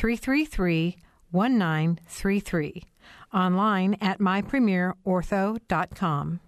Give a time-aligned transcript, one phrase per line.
[0.00, 0.96] 333
[1.30, 2.82] 1933.
[3.34, 6.40] Online at mypremierortho.com.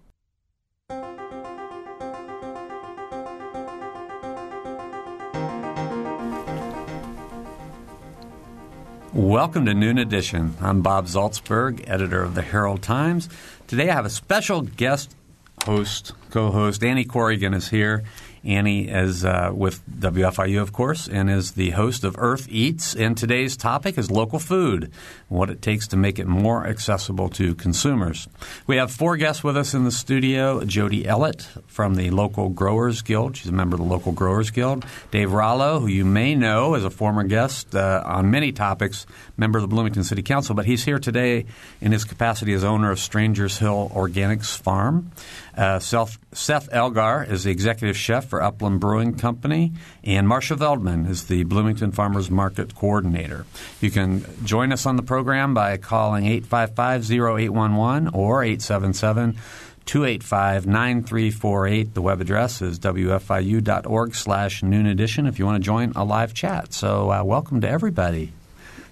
[9.13, 10.55] Welcome to Noon Edition.
[10.59, 13.29] I'm Bob Zaltsberg, editor of the Herald Times.
[13.67, 15.15] Today I have a special guest
[15.63, 16.83] host, co host.
[16.83, 18.03] Annie Corrigan is here.
[18.43, 22.93] Annie is uh, with WFIU, of course, and is the host of Earth Eats.
[22.95, 24.91] And today's topic is local food,
[25.29, 28.27] what it takes to make it more accessible to consumers.
[28.67, 33.01] We have four guests with us in the studio Jody Ellett from the Local Growers
[33.01, 33.37] Guild.
[33.37, 34.85] She's a member of the Local Growers Guild.
[35.11, 39.05] Dave Rollo, who you may know as a former guest uh, on many topics,
[39.37, 41.45] member of the Bloomington City Council, but he's here today
[41.79, 45.11] in his capacity as owner of Strangers Hill Organics Farm.
[45.55, 49.73] Uh, Seth Elgar is the executive chef for Upland Brewing Company,
[50.03, 53.45] and Marcia Veldman is the Bloomington Farmers Market coordinator.
[53.79, 59.37] You can join us on the program by calling 855-0811 or 877
[59.85, 61.93] 285 9348.
[61.93, 66.33] The web address is wfiu.org slash noon edition if you want to join a live
[66.33, 66.73] chat.
[66.73, 68.31] So, uh, welcome to everybody.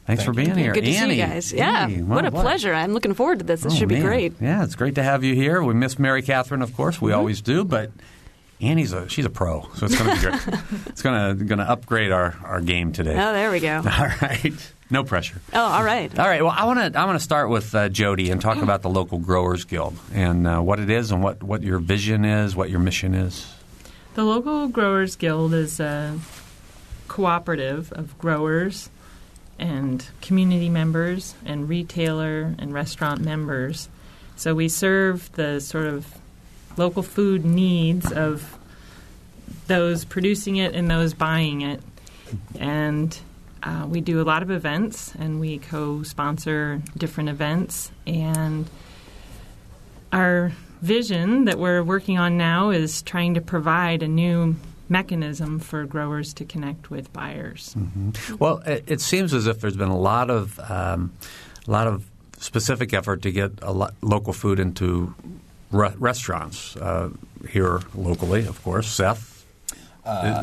[0.05, 0.55] Thanks Thank for being you.
[0.55, 0.73] here.
[0.73, 1.53] Good to see you guys.
[1.53, 1.83] Yeah.
[1.83, 2.41] Annie, what a boy.
[2.41, 2.73] pleasure.
[2.73, 3.61] I'm looking forward to this.
[3.61, 4.03] This Oh, should be man.
[4.03, 4.33] great.
[4.41, 5.61] Yeah, it's great to have you here.
[5.61, 6.95] We miss Mary Catherine, of course.
[6.95, 7.05] Mm-hmm.
[7.05, 7.91] We always do, but
[8.59, 10.59] Annie's a she's a pro, so it's going to be great.
[10.87, 13.13] it's going to going to upgrade our, our game today.
[13.13, 13.77] Oh, there we go.
[13.85, 15.39] All right, no pressure.
[15.53, 16.17] Oh, all right.
[16.19, 16.41] All right.
[16.43, 18.89] Well, I want to I want to start with uh, Jody and talk about the
[18.89, 22.69] local Growers Guild and uh, what it is and what, what your vision is, what
[22.69, 23.47] your mission is.
[24.15, 26.19] The local Growers Guild is a
[27.07, 28.89] cooperative of growers
[29.61, 33.87] and community members and retailer and restaurant members.
[34.35, 36.07] So we serve the sort of
[36.77, 38.57] local food needs of
[39.67, 41.79] those producing it and those buying it.
[42.59, 43.17] And
[43.61, 47.91] uh, we do a lot of events and we co sponsor different events.
[48.07, 48.67] And
[50.11, 50.51] our
[50.81, 54.55] vision that we're working on now is trying to provide a new
[54.91, 57.75] mechanism for growers to connect with buyers.
[58.37, 61.13] Well, it, it seems as if there's been a lot of um,
[61.67, 62.05] a lot of
[62.37, 65.15] specific effort to get a lo- local food into
[65.71, 67.09] re- restaurants uh,
[67.49, 68.45] here locally.
[68.45, 69.45] Of course, Seth.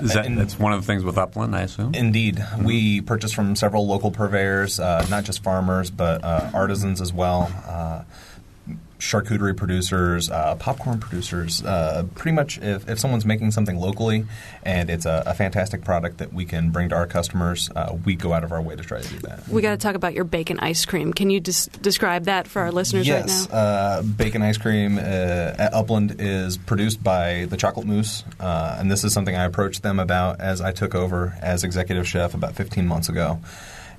[0.02, 1.92] is that, in- that's one of the things with Upland, I assume.
[1.94, 2.42] Indeed.
[2.64, 7.52] We purchase from several local purveyors, uh, not just farmers, but uh, artisans as well,
[7.66, 8.02] uh,
[8.98, 11.62] charcuterie producers, uh, popcorn producers.
[11.62, 14.26] Uh, pretty much, if, if someone's making something locally
[14.64, 18.16] and it's a, a fantastic product that we can bring to our customers, uh, we
[18.16, 19.46] go out of our way to try to do that.
[19.48, 21.12] We got to talk about your bacon ice cream.
[21.12, 23.58] Can you des- describe that for our listeners yes, right now?
[23.58, 28.90] uh, bacon ice cream uh, at Upland is produced by the Chocolate Moose, uh, and
[28.90, 32.54] this is something I approached them about as I took over as executive chef about
[32.54, 33.38] 15 months ago.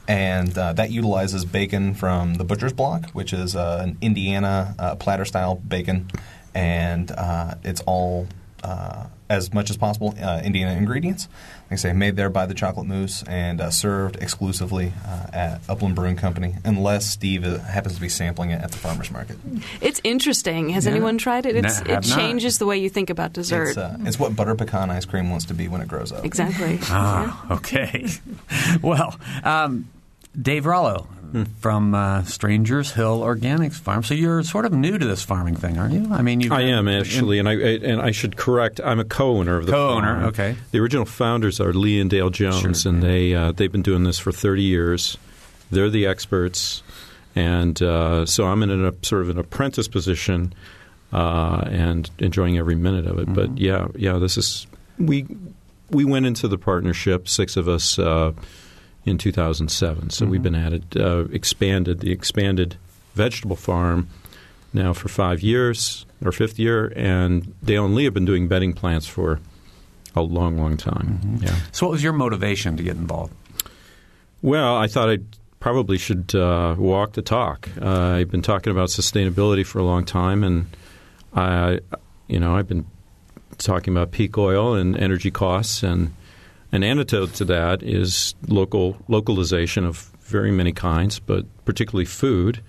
[0.09, 4.95] And uh, that utilizes bacon from the butcher's block, which is uh, an Indiana uh,
[4.95, 6.09] platter style bacon,
[6.55, 8.27] and uh, it's all
[8.63, 11.27] uh, as much as possible uh, Indiana ingredients.
[11.65, 15.61] Like I say, made there by the Chocolate Moose and uh, served exclusively uh, at
[15.69, 19.37] Upland Brewing Company, unless Steve uh, happens to be sampling it at the farmers market.
[19.79, 20.69] It's interesting.
[20.69, 20.93] Has Yeah.
[20.93, 21.55] anyone tried it?
[21.55, 22.17] It's, No, have it not.
[22.17, 23.69] changes the way you think about dessert.
[23.69, 26.25] It's, uh, it's what butter pecan ice cream wants to be when it grows up.
[26.25, 26.79] exactly.
[26.85, 28.07] Ah, okay.
[28.81, 29.87] well, um,
[30.39, 31.07] Dave Rollo
[31.59, 34.03] from uh, Strangers Hill Organics Farm.
[34.03, 36.07] So you're sort of new to this farming thing, aren't you?
[36.11, 38.81] I mean, you I am actually, and I and I should correct.
[38.83, 40.25] I'm a co-owner of the Co-owner, farm.
[40.29, 40.55] okay.
[40.71, 44.03] The original founders are Lee and Dale Jones, Sure, and they uh, they've been doing
[44.03, 45.17] this for 30 years.
[45.71, 46.81] They're the experts,
[47.35, 50.53] and uh, so I'm in a sort of an apprentice position,
[51.13, 53.25] uh, and enjoying every minute of it.
[53.27, 53.33] Mm-hmm.
[53.35, 54.65] But yeah, yeah, this is
[54.97, 55.27] we
[55.91, 57.99] we went into the partnership, six of us.
[59.09, 60.31] In 2007, so Mm-hmm.
[60.31, 62.77] we've been at it, uh, expanded the expanded
[63.15, 64.07] vegetable farm
[64.71, 68.73] now for five years, our fifth year, and Dale and Lee have been doing bedding
[68.73, 69.39] plants for
[70.15, 71.19] a long, long time.
[71.23, 71.43] Mm-hmm.
[71.45, 71.55] Yeah.
[71.71, 73.33] So what was your motivation to get involved?
[74.41, 75.17] Well, I thought I
[75.59, 77.67] probably should uh, walk the talk.
[77.81, 77.89] Uh,
[78.19, 80.67] I've been talking about sustainability for a long time, and
[81.33, 81.79] I,
[82.27, 82.85] you know, I've been
[83.57, 86.13] talking about peak oil and energy costs, and
[86.71, 92.61] An antidote to that is local localization of very many kinds, but particularly food.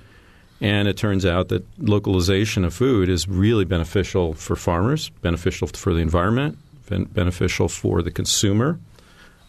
[0.62, 5.94] And it turns out that localization of food is really beneficial for farmers, beneficial for
[5.94, 6.58] the environment,
[6.88, 8.78] beneficial for the consumer,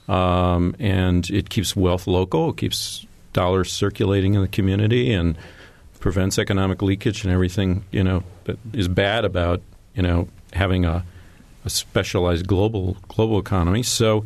[0.08, 2.52] um, and it keeps wealth local.
[2.52, 5.38] It keeps dollars circulating in the community and
[6.00, 9.62] prevents economic leakage and everything you know that is bad about
[9.96, 11.06] you know having a,
[11.66, 13.84] a specialized global global economy.
[13.84, 14.26] So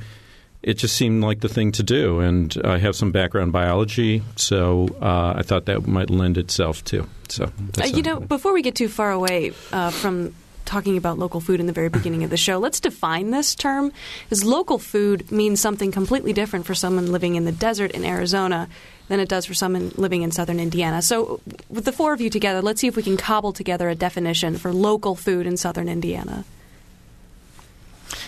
[0.65, 2.19] it just seemed like the thing to do.
[2.19, 6.83] And I have some background in biology, so uh, I thought that might lend itself
[6.85, 7.07] to.
[7.29, 10.33] So, uh, you know, before we get too far away uh, from
[10.65, 13.91] talking about local food in the very beginning of the show, let's define this term.
[14.23, 18.67] Because local food means something completely different for someone living in the desert in Arizona
[19.07, 21.03] than it does for someone living in southern Indiana.
[21.03, 23.93] So, with the four of you together, let's see if we can cobble together a
[23.93, 26.43] definition for local food in southern Indiana.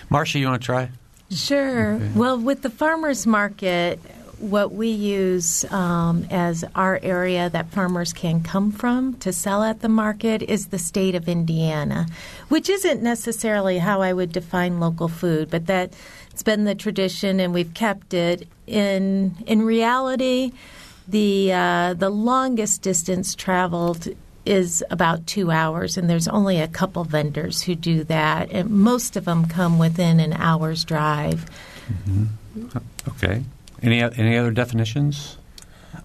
[0.10, 0.90] Marcia, you want to try?
[1.30, 1.94] Sure.
[1.94, 2.10] Okay.
[2.16, 4.00] Well, with the farmers market,
[4.40, 9.82] what we use um, as our area that farmers can come from to sell at
[9.82, 12.08] the market is the state of Indiana,
[12.48, 15.94] which isn't necessarily how I would define local food, but that
[16.32, 18.48] it's been the tradition and we've kept it.
[18.68, 20.52] In in reality,
[21.08, 24.08] the uh, the longest distance traveled
[24.48, 29.16] is about two hours, and there's only a couple vendors who do that, and most
[29.16, 31.46] of them come within an hour's drive.
[31.90, 32.78] Mm-hmm.
[33.10, 33.44] Okay.
[33.84, 35.38] Any any other definitions?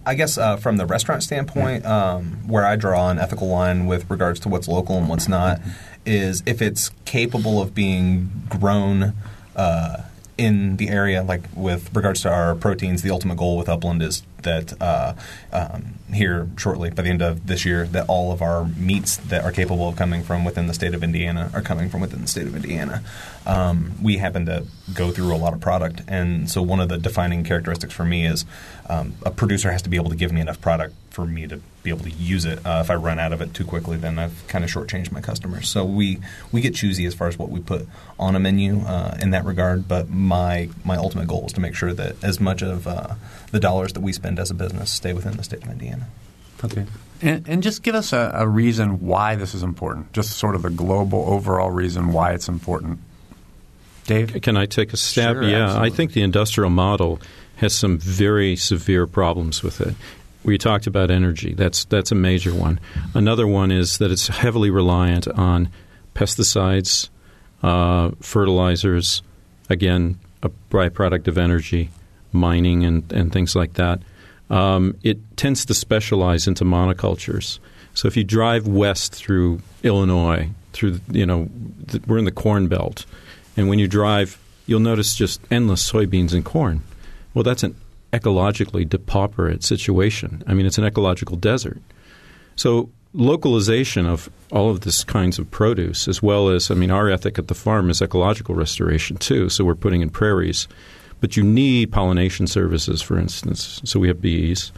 [0.05, 4.09] I guess uh, from the restaurant standpoint, um, where I draw an ethical line with
[4.09, 5.61] regards to what's local and what's not,
[6.05, 9.13] is if it's capable of being grown.
[9.55, 10.03] Uh,
[10.37, 14.23] in the area, like with regards to our proteins, the ultimate goal with Upland is
[14.41, 15.13] that uh,
[15.51, 19.43] um, here shortly, by the end of this year, that all of our meats that
[19.43, 22.27] are capable of coming from within the state of Indiana are coming from within the
[22.27, 23.03] state of Indiana.
[23.45, 26.97] Um, we happen to go through a lot of product, and so one of the
[26.97, 28.45] defining characteristics for me is
[28.89, 31.61] um, a producer has to be able to give me enough product for me to
[31.83, 32.65] be able to use it.
[32.65, 35.21] Uh, if I run out of it too quickly, then I've kind of shortchanged my
[35.21, 35.69] customers.
[35.69, 36.19] So we
[36.51, 37.87] we get choosy as far as what we put
[38.17, 39.87] on a menu uh, in that regard.
[39.87, 43.15] But my my ultimate goal is to make sure that as much of uh,
[43.51, 46.07] the dollars that we spend as a business stay within the state of Indiana.
[46.63, 46.85] Okay.
[47.21, 50.61] And, and just give us a, a, reason why this is important, just sort of
[50.61, 52.99] the global overall reason why it's important.
[54.05, 54.41] Dave?
[54.41, 55.35] Can I take a stab?
[55.35, 55.91] Sure, yeah, absolutely.
[55.91, 57.21] I think the industrial model
[57.57, 59.95] has some very severe problems with it.
[60.43, 61.53] We talked about energy.
[61.53, 62.79] That's that's a major one.
[63.13, 65.69] Another one is that it's heavily reliant on
[66.13, 67.09] pesticides,
[67.61, 69.21] uh, fertilizers,
[69.69, 71.89] again, a byproduct of energy,
[72.31, 74.01] mining and, and things like that,
[74.49, 77.59] um, it tends to specialize into monocultures.
[77.93, 81.47] So if you drive west through Illinois, through you know,
[81.85, 83.05] the, we're in the Corn Belt,
[83.55, 86.81] and when you drive, you'll notice just endless soybeans and corn.
[87.33, 87.75] Well, that's an
[88.13, 90.43] ecologically depauperate situation.
[90.47, 91.81] I mean, it's an ecological desert.
[92.55, 97.09] So localization of all of this kinds of produce, as well as, I mean, our
[97.09, 99.49] ethic at the farm is ecological restoration too.
[99.49, 100.67] So we're putting in prairies
[101.23, 103.79] but you need pollination services, for instance.
[103.85, 104.73] So we have bees.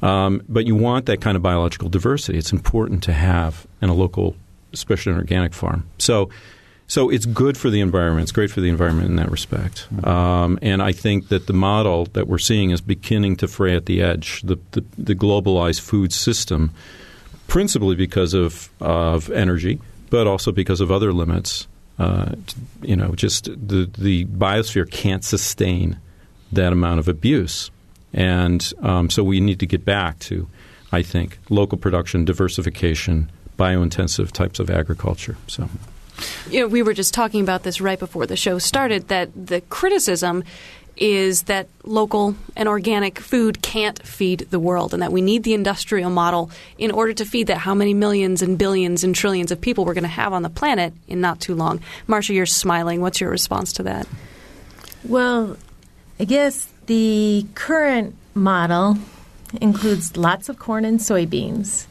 [0.00, 2.38] Um, but you want that kind of biological diversity.
[2.38, 4.36] It's important to have in a local,
[4.72, 5.88] especially an organic farm.
[5.98, 6.30] So,
[6.88, 8.24] so it's good for the environment.
[8.24, 9.86] It's great for the environment in that respect.
[10.04, 13.86] Um, and I think that the model that we're seeing is beginning to fray at
[13.86, 14.42] the edge.
[14.42, 16.72] The, the, the globalized food system,
[17.46, 22.32] principally because of of energy, but also because of other limits uh,
[22.82, 25.98] you know, just the the biosphere can't sustain
[26.52, 27.70] that amount of abuse,
[28.12, 30.48] and um, so we need to get back to,
[30.92, 35.36] I think, local production, diversification, biointensive types of agriculture.
[35.48, 35.68] So.
[36.50, 39.08] You know, we were just talking about this right before the show started.
[39.08, 40.44] That the criticism
[40.96, 45.54] is that local and organic food can't feed the world and that we need the
[45.54, 49.60] industrial model in order to feed that how many millions and billions and trillions of
[49.60, 51.80] people we're going to have on the planet in not too long.
[52.06, 53.00] Marcia, you're smiling.
[53.00, 54.08] What's your response to that?
[55.04, 55.56] Well,
[56.18, 58.98] I guess the current model
[59.60, 61.86] includes lots of corn and soybeans.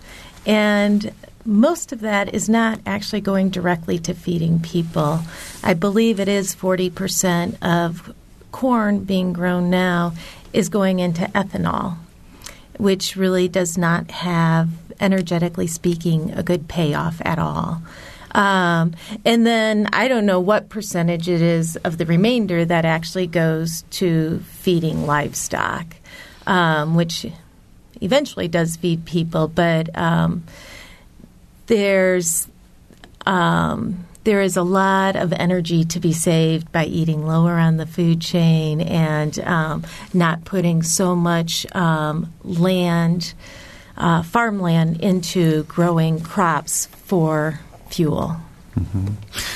[0.45, 1.13] And
[1.47, 5.21] most of that is not actually going directly to feeding people.
[5.63, 8.13] I believe it is 40% of
[8.51, 10.13] corn being grown now
[10.51, 11.97] is going into ethanol,
[12.77, 17.81] which really does not have, energetically speaking, a good payoff at all.
[18.31, 23.27] Um, and then I don't know what percentage it is of the remainder that actually
[23.27, 25.95] goes to feeding livestock,
[26.45, 27.25] um, which
[28.01, 30.43] eventually does feed people, but um,
[31.67, 32.47] there's
[33.25, 37.85] um, there is a lot of energy to be saved by eating lower on the
[37.85, 43.33] food chain and um, not putting so much um, land,
[43.95, 47.59] uh, farmland, into growing crops for
[47.89, 48.35] fuel.
[48.77, 49.07] Mm-hmm.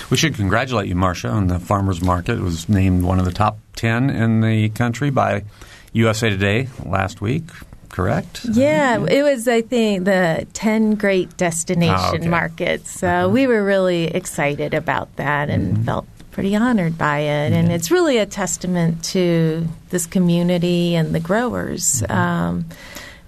[0.09, 2.37] We should congratulate you, Marcia, on the farmers market.
[2.37, 5.43] It was named one of the top 10 in the country by
[5.91, 7.43] USA Today last week
[7.91, 8.45] correct?
[8.51, 12.27] Yeah, it was, I think, the 10 great destination oh, okay.
[12.27, 12.99] markets.
[12.99, 13.29] So uh-huh.
[13.29, 15.83] we were really excited about that and mm-hmm.
[15.83, 17.51] felt pretty honored by it.
[17.51, 22.01] And it's really a testament to this community and the growers.
[22.01, 22.11] Mm-hmm.
[22.11, 22.65] Um,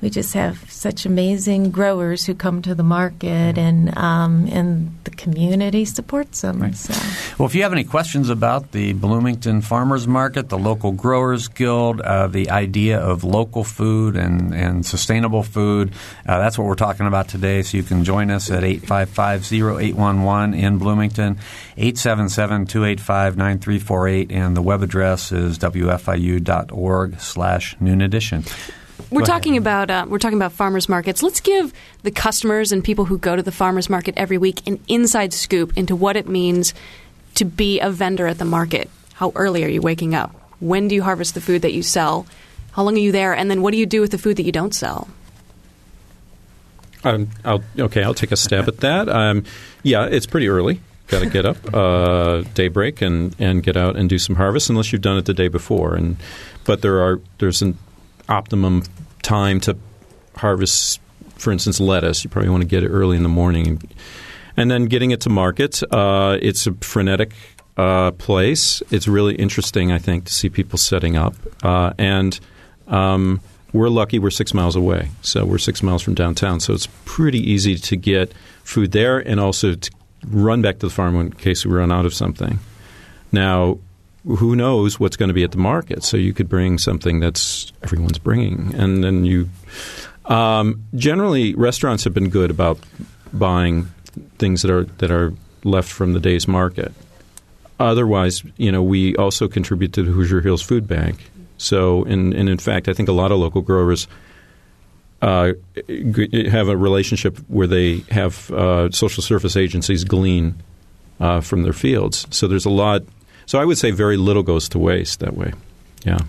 [0.04, 5.12] we just have such amazing growers who come to the market, and um, and the
[5.12, 6.62] community supports them.
[6.62, 6.76] Right.
[6.76, 6.94] So.
[7.40, 12.02] Well, if you have any questions about the Bloomington Farmers Market, the local Growers Guild,
[12.02, 15.94] uh, the idea of local food and, and sustainable food,
[16.28, 17.62] uh, that's what we're talking about today.
[17.62, 21.38] So you can join us at 855-0811 in Bloomington,
[21.78, 28.44] 877-285-9348, and the web address is wfiu.org slash noon edition.
[29.13, 29.62] We're go talking ahead.
[29.62, 31.22] about uh, we're talking about farmers markets.
[31.22, 34.79] Let's give the customers and people who go to the farmers market every week an
[34.88, 36.74] inside scoop into what it means
[37.36, 38.89] to be a vendor at the market.
[39.13, 40.36] How early are you waking up?
[40.60, 42.25] When do you harvest the food that you sell?
[42.72, 43.34] How long are you there?
[43.34, 45.08] And then what do you do with the food that you don't sell?
[47.03, 49.10] Um, I'll, okay, I'll take a stab at that.
[49.10, 49.43] Um,
[49.84, 50.79] yeah, it's pretty early.
[51.08, 54.91] Got to get up uh, daybreak and, and get out and do some harvest, unless
[54.91, 55.96] you've done it the day before.
[55.96, 56.15] And
[56.63, 57.77] but there are there's an
[58.29, 58.84] optimum
[59.24, 59.75] time to
[60.36, 61.01] harvest,
[61.36, 62.24] for instance, lettuce.
[62.24, 63.82] You probably want to get it early in the morning.
[64.56, 67.34] And then getting it to market, uh, it's a frenetic
[67.75, 68.84] uh, place.
[68.92, 71.36] It's really interesting, I think, to see people setting up.
[71.63, 72.39] Uh, and
[72.88, 73.42] um,
[73.74, 75.10] we're lucky we're six miles away.
[75.22, 76.60] So we're six miles from downtown.
[76.60, 79.92] So it's pretty easy to get food there and also to
[80.27, 82.60] run back to the farm in case we run out of something.
[83.32, 83.80] Now,
[84.25, 86.03] who knows what's going to be at the market?
[86.03, 89.50] So you could bring something that's everyone's bringing, and then you.
[90.25, 92.80] Um, generally, restaurants have been good about
[93.34, 93.88] buying
[94.38, 96.94] things that are that are left from the day's market.
[97.80, 101.30] Otherwise, you know, we also contribute to the Hoosier Hills Food Bank.
[101.58, 104.08] So, and, and in fact, I think a lot of local growers
[105.22, 105.53] uh,
[106.51, 110.62] have a relationship where they have uh, social service agencies glean
[111.20, 112.27] uh, from their fields.
[112.30, 113.03] So there's a lot
[113.46, 115.54] so I would say very little goes to waste that way.
[116.06, 116.20] Yeah.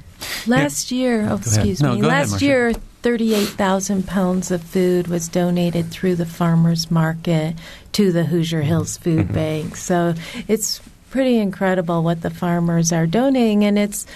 [0.46, 0.98] Last yeah.
[0.98, 2.02] year, oh, excuse no, me.
[2.02, 7.54] Last ahead, year, 38,000 pounds of food was donated through the farmers market
[7.92, 9.34] to the Hoosier Hills Food mm-hmm.
[9.34, 9.76] Bank.
[9.76, 10.14] So
[10.48, 10.80] it's
[11.10, 14.06] pretty incredible what the farmers are donating and it's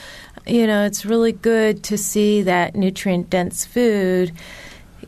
[0.46, 4.32] you know, it's really good to see that nutrient dense food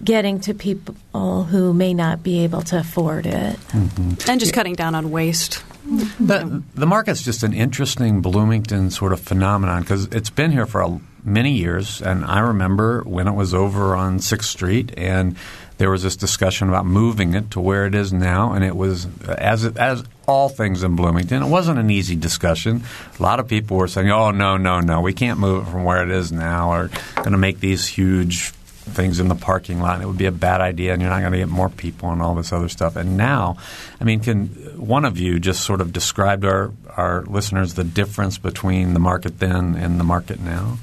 [0.02, 3.56] getting to people who may not be able to afford it.
[3.68, 4.30] Mm-hmm.
[4.30, 5.62] And just cutting down on waste.
[5.84, 10.82] The, the market's just an interesting Bloomington sort of phenomenon because it's been here for
[10.82, 12.02] a, many years.
[12.02, 15.36] And I remember when it was over on 6th Street and
[15.78, 18.52] there was this discussion about moving it to where it is now.
[18.52, 22.82] And it was, as, as all things in Bloomington, it wasn't an easy discussion.
[23.18, 25.84] A lot of people were saying, oh, no, no, no, we can't move it from
[25.84, 30.00] where it is now or going to make these huge things in the parking lot.
[30.00, 32.22] It would be a bad idea, and you're not going to get more people and
[32.22, 32.96] all this other stuff.
[32.96, 33.56] And now,
[34.00, 34.46] I mean, can
[34.76, 39.00] one of you just sort of describe to our, our listeners the difference between the
[39.00, 40.78] market then and the market now?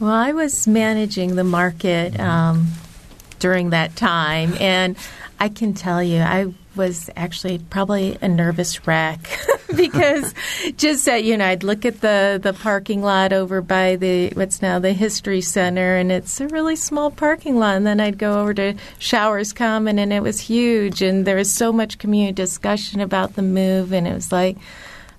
[0.00, 2.68] Well, I was managing the market um,
[3.40, 4.96] during that time, and
[5.40, 9.18] I can tell you, I was actually probably a nervous wreck
[9.76, 10.32] because
[10.76, 14.62] just that you know I'd look at the the parking lot over by the what's
[14.62, 18.40] now the History Center and it's a really small parking lot and then I'd go
[18.40, 23.00] over to Showers Common and it was huge and there was so much community discussion
[23.00, 24.56] about the move and it was like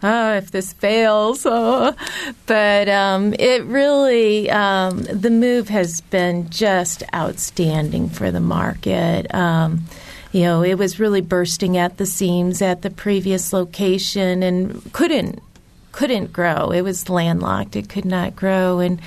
[0.04, 1.46] oh, if this fails.
[1.46, 1.94] Oh.
[2.46, 9.32] But um, it really, um, the move has been just outstanding for the market.
[9.36, 9.84] Um,
[10.32, 15.42] you know, it was really bursting at the seams at the previous location and couldn't
[15.92, 16.70] couldn't grow.
[16.70, 17.76] It was landlocked.
[17.76, 18.80] It could not grow.
[18.80, 19.02] And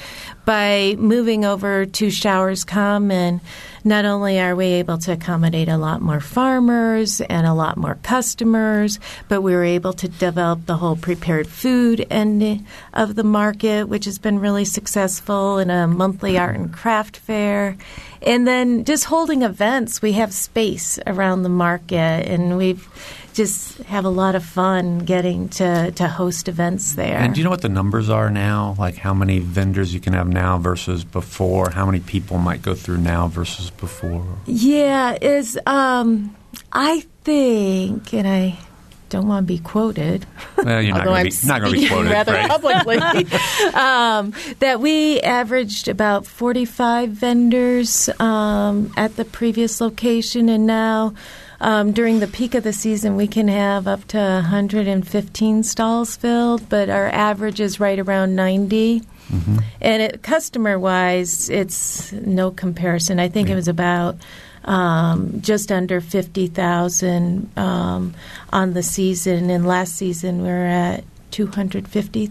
[0.44, 3.40] by moving over to Showers Common,
[3.84, 7.98] not only are we able to accommodate a lot more farmers and a lot more
[8.02, 13.88] customers, but we were able to develop the whole prepared food end of the market,
[13.88, 17.76] which has been really successful in a monthly art and craft fair.
[18.22, 22.88] And then just holding events, we have space around the market, and we've
[23.32, 27.16] just have a lot of fun getting to, to host events there.
[27.18, 28.74] And do you know what the numbers are now?
[28.78, 31.70] Like how many vendors you can have now versus before?
[31.70, 34.26] How many people might go through now versus before?
[34.46, 36.36] Yeah, is um,
[36.72, 38.58] I think, and I
[39.08, 40.26] don't want to be quoted.
[40.56, 42.10] Well, you're not going to be, not gonna be quoted.
[42.10, 42.48] rather right?
[42.48, 42.96] publicly,
[43.74, 51.14] um, that we averaged about 45 vendors um, at the previous location, and now
[51.62, 56.68] um, during the peak of the season, we can have up to 115 stalls filled,
[56.68, 59.02] but our average is right around 90.
[59.80, 63.18] And it, customer-wise, it's no comparison.
[63.18, 64.16] I think it was about
[64.64, 68.14] um, just under fifty thousand um,
[68.52, 72.26] on the season, and last season we were at two hundred fifty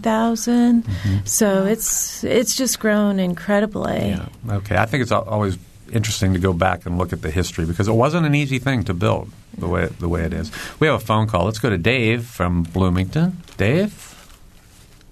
[1.24, 4.10] So it's it's just grown incredibly.
[4.10, 4.28] Yeah.
[4.48, 4.76] Okay.
[4.76, 5.58] I think it's always
[5.92, 8.84] interesting to go back and look at the history because it wasn't an easy thing
[8.84, 10.50] to build the way the way it is.
[10.80, 11.44] We have a phone call.
[11.44, 13.42] Let's go to Dave from Bloomington.
[13.56, 14.08] Dave.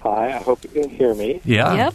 [0.01, 1.41] Hi, I hope you can hear me.
[1.45, 1.75] Yeah.
[1.75, 1.95] Yep.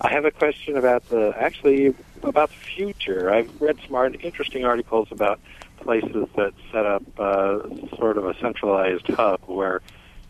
[0.00, 3.32] I have a question about the actually about the future.
[3.32, 5.40] I've read some art, interesting articles about
[5.78, 7.60] places that set up uh,
[7.96, 9.80] sort of a centralized hub where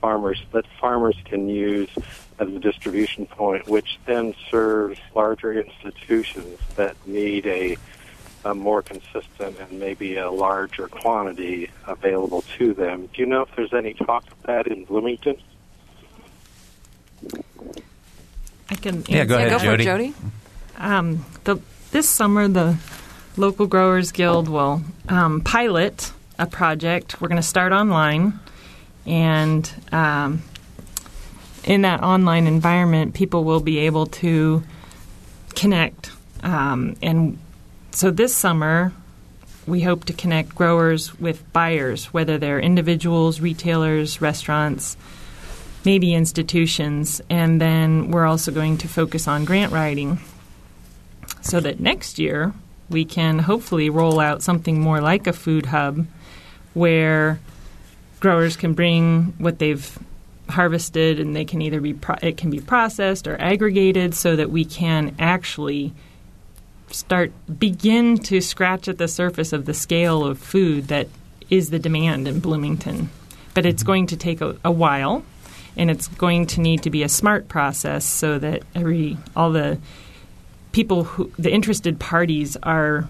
[0.00, 1.90] farmers that farmers can use
[2.40, 7.76] as a distribution point, which then serves larger institutions that need a,
[8.44, 13.08] a more consistent and maybe a larger quantity available to them.
[13.12, 15.36] Do you know if there's any talk of that in Bloomington?
[18.70, 19.82] I can Yeah, go Yeah, ahead, go for Jody.
[19.82, 20.14] it, Jody.
[20.78, 21.58] Um, the,
[21.90, 22.78] this summer, the
[23.36, 27.20] local growers guild will um, pilot a project.
[27.20, 28.38] We're going to start online,
[29.04, 30.42] and um,
[31.64, 34.62] in that online environment, people will be able to
[35.54, 36.10] connect.
[36.42, 37.38] Um, and
[37.90, 38.92] so this summer,
[39.66, 44.96] we hope to connect growers with buyers, whether they're individuals, retailers, restaurants,
[45.84, 47.20] maybe institutions.
[47.28, 50.18] And then we're also going to focus on grant writing
[51.42, 52.52] so that next year
[52.88, 56.06] we can hopefully roll out something more like a food hub
[56.74, 57.38] where
[58.18, 59.98] growers can bring what they've
[60.50, 64.50] harvested and they can either be pro- it can be processed or aggregated so that
[64.50, 65.92] we can actually
[66.90, 71.08] start begin to scratch at the surface of the scale of food that
[71.48, 73.10] is the demand in Bloomington
[73.54, 75.24] but it's going to take a, a while
[75.76, 79.78] and it's going to need to be a smart process so that every all the
[80.72, 83.08] people who the interested parties are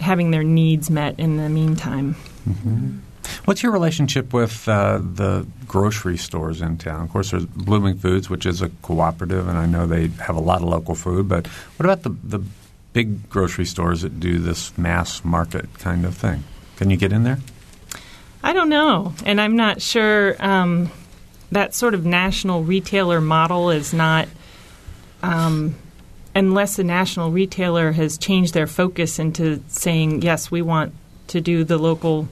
[0.00, 2.14] having their needs met in the meantime.
[2.48, 2.98] Mm-hmm.
[3.44, 7.04] What's your relationship with uh, the grocery stores in town?
[7.04, 10.40] Of course, there's Blooming Foods, which is a cooperative, and I know they have a
[10.40, 11.28] lot of local food.
[11.28, 12.44] But what about the the
[12.92, 16.44] big grocery stores that do this mass market kind of thing?
[16.76, 17.38] Can you get in there?
[18.42, 20.90] I don't know, and I'm not sure um,
[21.52, 24.28] that sort of national retailer model is not.
[25.22, 25.76] Um,
[26.34, 30.94] unless a national retailer has changed their focus into saying yes, we want
[31.28, 32.28] to do the local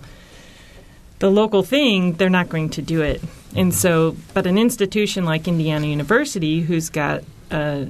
[1.20, 3.22] the local thing, they're not going to do it.
[3.54, 7.88] And so, but an institution like Indiana University, who's got a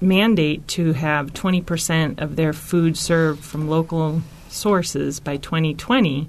[0.00, 6.28] mandate to have 20% of their food served from local sources by 2020,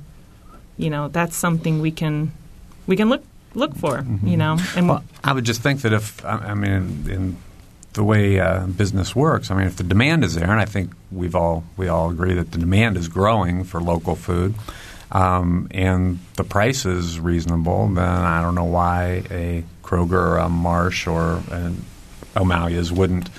[0.78, 2.32] you know, that's something we can
[2.86, 4.58] we can look look for, you know.
[4.76, 7.38] And Well, I would just think that if I I mean, in, in
[7.94, 10.92] the way uh, business works, I mean, if the demand is there, and I think
[11.12, 14.54] we've all we all agree that the demand is growing for local food,
[15.12, 20.50] um, and the price is reasonable, then I don't know why a Kroger or a
[20.50, 21.84] Marsh or an
[22.36, 23.30] O'Malia's wouldn't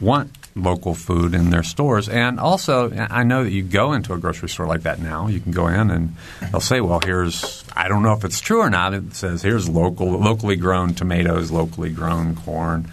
[0.00, 2.08] want local food in their stores.
[2.08, 5.28] And also, I know that you go into a grocery store like that now.
[5.28, 6.16] You can go in and
[6.50, 8.94] they'll say, "Well, here's I don't know if it's true or not.
[8.94, 12.90] It says here's local, locally grown tomatoes, locally grown corn."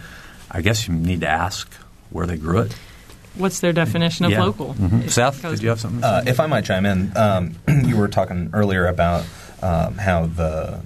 [0.50, 1.70] I guess you need to ask
[2.10, 2.74] where they grew it.
[3.38, 4.42] What's their definition of Yeah.
[4.44, 4.74] local?
[4.74, 5.10] Mhm.
[5.10, 6.00] Seth, did you have something?
[6.00, 9.24] to Uh, if I might chime in, um, you were talking earlier about
[9.62, 10.80] um, how the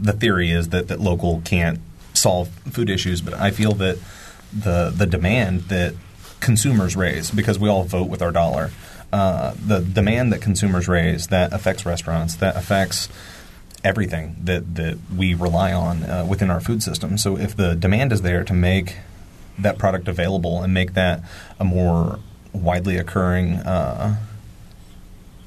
[0.00, 1.80] the theory is that, that local can't
[2.14, 3.98] solve food issues, but I feel that
[4.52, 5.94] the the demand that
[6.40, 8.70] consumers raise because we all vote with our dollar,
[9.12, 13.08] uh, the demand that consumers raise that affects restaurants, that affects
[13.84, 17.16] everything that, that we rely on uh, within our food system.
[17.18, 18.96] So if the demand is there to make
[19.58, 21.22] that product available and make that
[21.58, 22.18] a more
[22.52, 24.16] widely occurring uh,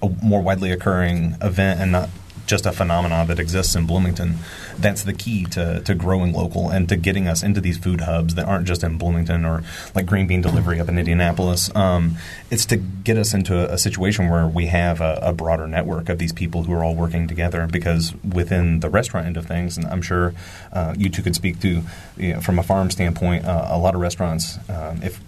[0.02, 2.10] a more widely occurring event and not
[2.52, 4.36] just a phenomenon that exists in Bloomington.
[4.78, 8.36] That's the key to, to growing local and to getting us into these food hubs
[8.36, 9.64] that aren't just in Bloomington or
[9.96, 11.74] like Green Bean Delivery up in Indianapolis.
[11.74, 12.18] Um,
[12.52, 16.10] it's to get us into a, a situation where we have a, a broader network
[16.10, 17.68] of these people who are all working together.
[17.72, 20.34] Because within the restaurant end of things, and I'm sure
[20.74, 21.82] uh, you two could speak to,
[22.18, 25.22] you know, from a farm standpoint, uh, a lot of restaurants, um, if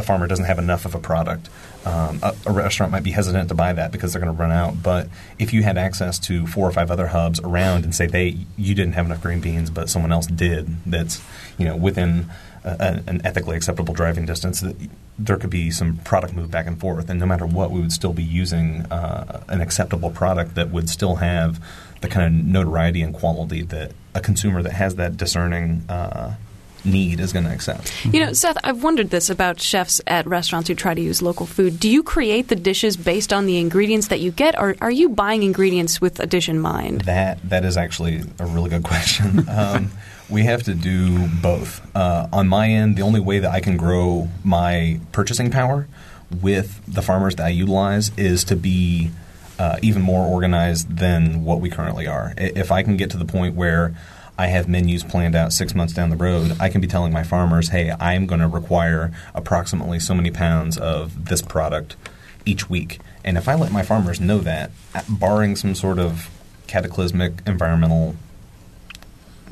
[0.00, 1.48] a farmer doesn't have enough of a product.
[1.84, 4.52] Um, a, a, restaurant might be hesitant to buy that because they're going to run
[4.52, 4.82] out.
[4.82, 5.08] But
[5.38, 8.74] if you had access to four or five other hubs around and say they you
[8.74, 11.22] didn't have enough green beans, but someone else did, that's
[11.56, 12.28] you know within
[12.64, 14.62] a, an ethically acceptable driving distance,
[15.18, 17.08] there could be some product move back and forth.
[17.08, 20.90] And no matter what, we would still be using uh, an acceptable product that would
[20.90, 21.62] still have
[22.00, 25.84] the kind of notoriety and quality that a consumer that has that discerning.
[25.88, 26.34] Uh,
[26.84, 27.92] need is going to accept.
[28.06, 31.46] You know, Seth, I've wondered this about chefs at restaurants who try to use local
[31.46, 31.80] food.
[31.80, 35.08] Do you create the dishes based on the ingredients that you get, or are you
[35.08, 37.02] buying ingredients with a dish in mind?
[37.02, 39.48] That that is actually a really good question.
[39.60, 39.90] Um,
[40.30, 41.84] we have to do both.
[41.94, 45.88] Uh, on my end, the only way that I can grow my purchasing power
[46.40, 49.10] with the farmers that I utilize is to be
[49.58, 52.32] uh, even more organized than what we currently are.
[52.38, 53.94] If I can get to the point where
[54.40, 57.22] I have menus planned out six months down the road, I can be telling my
[57.22, 61.94] farmers, hey, I'm going to require approximately so many pounds of this product
[62.46, 63.00] each week.
[63.22, 64.70] And if I let my farmers know that,
[65.10, 66.30] barring some sort of
[66.68, 68.16] cataclysmic environmental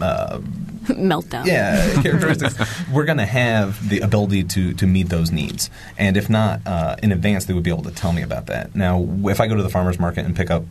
[0.00, 0.38] uh,
[0.84, 1.44] meltdown.
[1.44, 2.54] Yeah, characteristics.
[2.90, 6.96] we're going to have the ability to to meet those needs, and if not uh,
[7.02, 8.74] in advance, they would be able to tell me about that.
[8.74, 10.64] Now, if I go to the farmers market and pick up,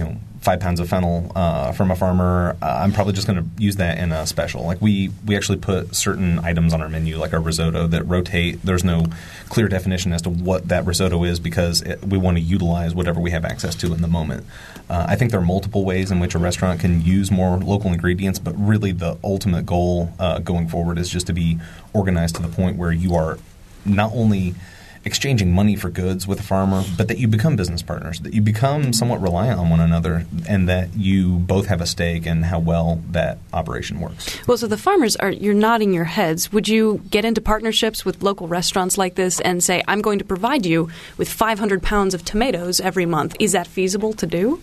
[0.00, 3.38] you know, five pounds of fennel uh, from a farmer, uh, I'm probably just going
[3.38, 4.64] to use that in a special.
[4.64, 8.62] Like we we actually put certain items on our menu, like our risotto, that rotate.
[8.64, 9.06] There's no
[9.50, 13.20] clear definition as to what that risotto is because it, we want to utilize whatever
[13.20, 14.46] we have access to in the moment.
[14.88, 17.92] Uh, I think there are multiple ways in which a restaurant can use more local
[17.92, 21.58] ingredients, but really the ultimate goal uh, going forward is just to be
[21.92, 23.38] organized to the point where you are
[23.84, 24.54] not only–
[25.04, 28.42] exchanging money for goods with a farmer, but that you become business partners, that you
[28.42, 32.58] become somewhat reliant on one another, and that you both have a stake in how
[32.58, 34.38] well that operation works.
[34.46, 36.52] Well, so the farmers are, you're nodding your heads.
[36.52, 40.24] Would you get into partnerships with local restaurants like this and say, I'm going to
[40.24, 43.36] provide you with 500 pounds of tomatoes every month?
[43.40, 44.60] Is that feasible to do?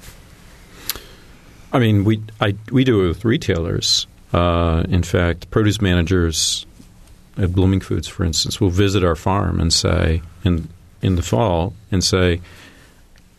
[1.73, 4.05] I mean, we, I, we do it with retailers.
[4.31, 6.66] Uh, in fact, produce managers
[7.37, 10.69] at Blooming Foods, for instance, will visit our farm and say in
[11.01, 12.41] in the fall and say,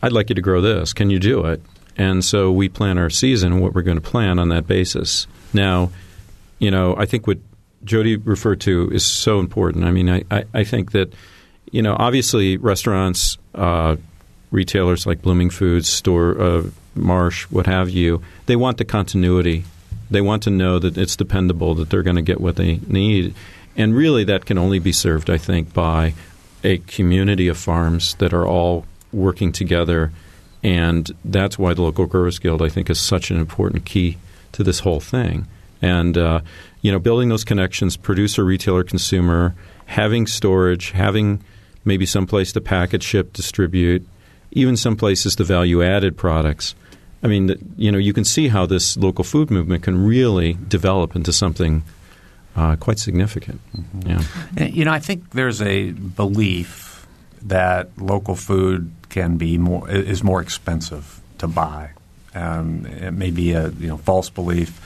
[0.01, 0.93] "I'd like you to grow this.
[0.93, 1.61] Can you do it?"
[1.97, 5.27] And so we plan our season and what we're going to plan on that basis.
[5.53, 5.91] Now,
[6.57, 7.39] you know, I think what
[7.83, 9.83] Jody referred to is so important.
[9.83, 11.13] I mean, I, I, I think that
[11.71, 13.97] you know, obviously, restaurants, uh,
[14.51, 16.63] retailers like Blooming Foods, store uh,
[16.95, 19.65] Marsh, what have you, they want the continuity.
[20.09, 23.35] They want to know that it's dependable, that they're going to get what they need.
[23.79, 26.13] And really, that can only be served, I think, by
[26.65, 30.11] a community of farms that are all working together.
[30.61, 34.17] And that's why the local growers guild, I think, is such an important key
[34.51, 35.47] to this whole thing.
[35.81, 36.41] And uh,
[36.81, 41.41] you know, building those connections, producer, retailer, consumer, having storage, having
[41.85, 44.05] maybe some place to package, ship, distribute,
[44.51, 46.75] even some places to value added products.
[47.23, 51.15] I mean, you know, you can see how this local food movement can really develop
[51.15, 51.83] into something
[52.59, 53.61] uh, quite significant.
[53.73, 54.09] Mm-hmm.
[54.59, 54.65] Yeah.
[54.65, 57.07] You know, I think there's a belief
[57.43, 61.91] that local food can be more is more expensive to buy.
[62.35, 64.77] Um, it may be a you know false belief,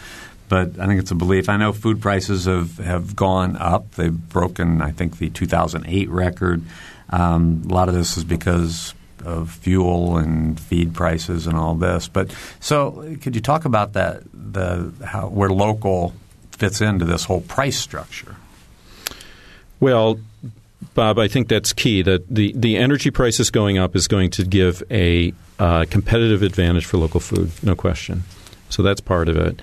[0.49, 1.49] but I think it's a belief.
[1.49, 3.95] I know food prices have, have gone up.
[3.95, 6.61] They've broken, I think, the 2008 record.
[7.09, 8.93] Um, a lot of this is because
[9.25, 12.07] of fuel and feed prices and all this.
[12.07, 14.23] But so, could you talk about that?
[14.31, 16.13] The how where local
[16.55, 18.35] fits into this whole price structure?
[19.79, 20.19] Well,
[20.93, 22.01] Bob, I think that's key.
[22.01, 26.85] That the, the energy prices going up is going to give a uh, competitive advantage
[26.85, 28.23] for local food, no question.
[28.69, 29.61] So that's part of it.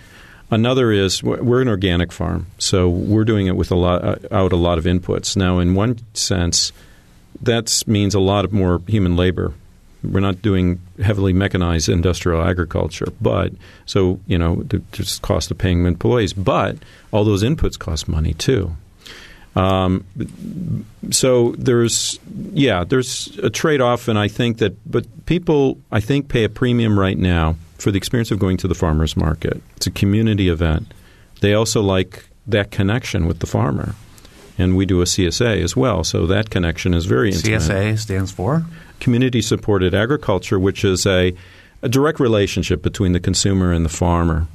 [0.51, 4.53] Another is we're an organic farm, so we're doing it with a lot uh, out
[4.53, 5.37] a lot of inputs.
[5.37, 6.73] Now, in one sense,
[7.41, 9.55] that means a lot of more human labor
[10.03, 13.53] we're not doing heavily mechanized industrial agriculture, but
[13.87, 16.77] so you know there's cost of paying employees, but
[17.13, 18.75] all those inputs cost money too.
[19.57, 20.05] Um,
[21.11, 22.19] so there's
[22.53, 26.49] yeah there's a trade off, and I think that but people I think pay a
[26.49, 29.63] premium right now for the experience of going to the farmers market.
[29.77, 30.93] It's a community event.
[31.41, 33.95] They also like that connection with the farmer
[34.61, 36.05] and we do a CSA as well.
[36.05, 37.63] So that connection is very intimate.
[37.63, 38.65] CSA stands for
[39.01, 41.35] community supported agriculture, which is a,
[41.83, 44.47] a direct relationship between the consumer and the farmer.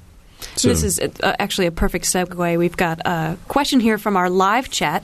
[0.56, 2.58] So this is uh, actually a perfect segue.
[2.58, 5.04] We've got a question here from our live chat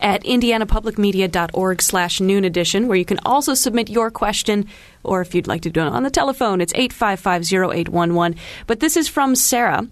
[0.00, 4.66] at indianapublicmedia.org slash noon edition, where you can also submit your question,
[5.04, 8.36] or if you'd like to do it on the telephone, it's 855-0811.
[8.66, 9.86] But this is from Sarah.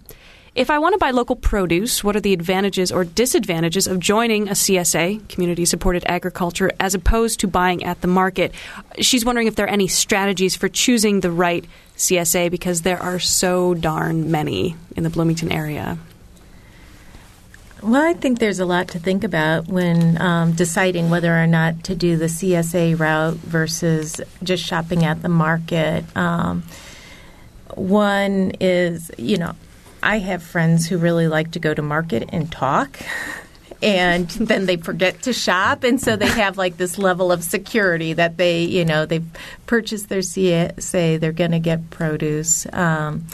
[0.53, 4.49] If I want to buy local produce, what are the advantages or disadvantages of joining
[4.49, 8.53] a CSA, community supported agriculture, as opposed to buying at the market?
[8.99, 11.63] She's wondering if there are any strategies for choosing the right
[11.95, 15.97] CSA because there are so darn many in the Bloomington area.
[17.81, 21.85] Well, I think there's a lot to think about when um, deciding whether or not
[21.85, 26.03] to do the CSA route versus just shopping at the market.
[26.13, 26.63] Um,
[27.73, 29.55] one is, you know,
[30.03, 32.99] I have friends who really like to go to market and talk.
[33.81, 38.13] And then they forget to shop, and so they have like this level of security
[38.13, 39.25] that they, you know, they've
[39.65, 42.67] purchased their CSA, they're going to get produce.
[42.71, 43.25] Um,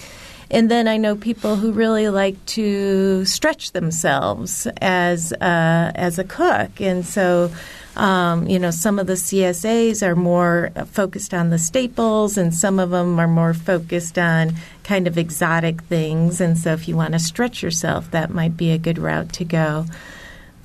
[0.50, 6.24] and then I know people who really like to stretch themselves as uh, as a
[6.24, 7.52] cook, and so
[7.98, 12.80] um, you know some of the CSAs are more focused on the staples, and some
[12.80, 16.40] of them are more focused on kind of exotic things.
[16.40, 19.44] And so if you want to stretch yourself, that might be a good route to
[19.44, 19.86] go.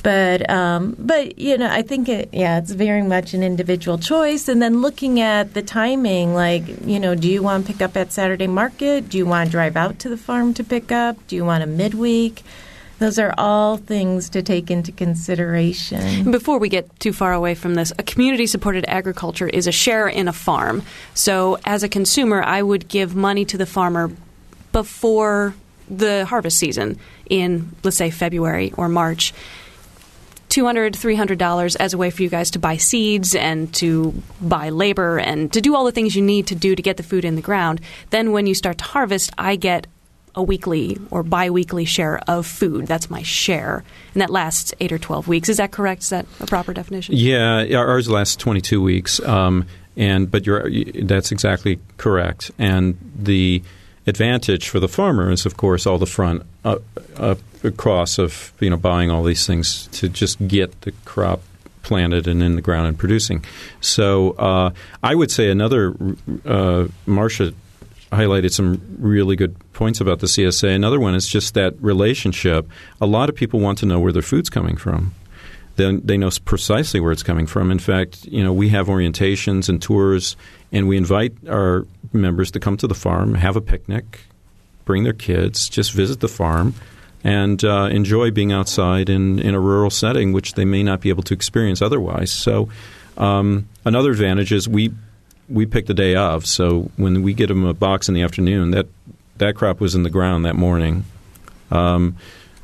[0.03, 4.49] But um, but you know, I think it, yeah, it's very much an individual choice.
[4.49, 7.97] And then looking at the timing, like you know, do you want to pick up
[7.97, 9.09] at Saturday market?
[9.09, 11.17] Do you want to drive out to the farm to pick up?
[11.29, 12.43] Do you want a midweek?
[13.03, 16.31] Those are all things to take into consideration.
[16.31, 20.07] Before we get too far away from this, a community supported agriculture is a share
[20.07, 20.85] in a farm.
[21.13, 24.13] So, as a consumer, I would give money to the farmer
[24.71, 25.57] before
[25.91, 26.97] the harvest season
[27.29, 29.35] in, let's say, February or March.
[30.51, 35.19] $200, $300 as a way for you guys to buy seeds and to buy labor
[35.19, 37.35] and to do all the things you need to do to get the food in
[37.35, 37.81] the ground.
[38.11, 39.89] Then when you start to harvest, I get
[40.35, 42.87] a weekly or biweekly share of food.
[42.87, 43.85] That's my share.
[44.15, 45.49] And that lasts 8 or 12 weeks.
[45.49, 46.03] Is that correct?
[46.03, 47.15] Is that a proper definition?
[47.17, 49.21] Yeah, ours lasts 22 weeks.
[49.21, 49.67] Um,
[49.97, 52.51] and but that's exactly correct.
[52.59, 53.63] And the
[54.07, 56.79] advantage for the farmer is, of course, all the front uh,
[57.17, 61.43] of you know buying all these things to just get the crop
[61.83, 63.45] planted and in the ground and producing.
[63.81, 64.71] So uh,
[65.03, 65.95] I would say another
[66.45, 67.53] uh, Marcia
[68.13, 70.75] highlighted some really good points about the CSA.
[70.75, 72.69] Another one is just that relationship.
[73.01, 75.15] A lot of people want to know where their food's coming from.
[75.77, 77.71] Then they know precisely where it's coming from.
[77.71, 80.37] In fact, you know we have orientations and tours,
[80.71, 84.21] and we invite our members to come to the farm, have a picnic,
[84.85, 86.75] bring their kids, just visit the farm,
[87.25, 91.09] and uh, enjoy being outside in, in a rural setting, which they may not be
[91.09, 92.31] able to experience otherwise.
[92.31, 92.69] So,
[93.17, 94.93] um, another advantage is we
[95.53, 96.47] we pick the day of.
[96.47, 98.87] So when we get them a box in the afternoon, that
[99.39, 101.05] that crop was in the ground that morning.
[101.71, 102.17] Um,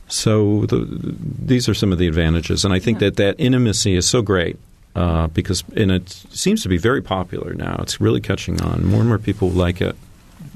[0.09, 0.87] so the,
[1.39, 3.09] these are some of the advantages, and I think yeah.
[3.09, 4.59] that that intimacy is so great
[4.97, 7.77] uh, because and it seems to be very popular now.
[7.81, 8.85] It's really catching on.
[8.85, 9.97] More and more people like it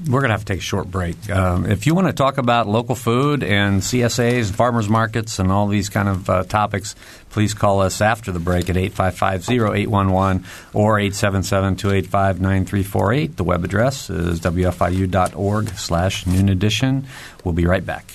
[0.07, 1.29] we're going to have to take a short break.
[1.29, 5.67] Um, if you want to talk about local food and CSAs, farmers markets, and all
[5.67, 6.95] these kind of uh, topics,
[7.29, 13.35] please call us after the break at 855-0811 or 877-285-9348.
[13.35, 17.05] The web address is wfiu.org slash noon edition.
[17.43, 18.11] We'll be right back.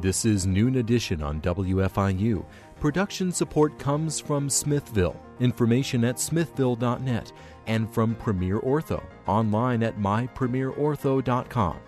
[0.00, 2.44] This is Noon Edition on WFIU.
[2.78, 7.32] Production support comes from Smithville, information at smithville.net,
[7.66, 11.80] and from Premier Ortho, online at mypremierortho.com.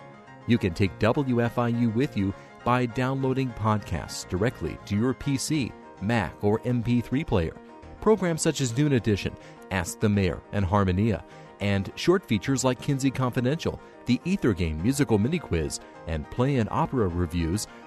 [0.48, 5.70] You can take WFIU with you by downloading podcasts directly to your PC,
[6.02, 7.54] Mac, or MP3 player.
[8.00, 9.36] Programs such as Noon Edition,
[9.70, 11.22] Ask the Mayor, and Harmonia,
[11.60, 16.68] and short features like Kinsey Confidential, the Ether Game musical mini quiz, and play and
[16.72, 17.68] opera reviews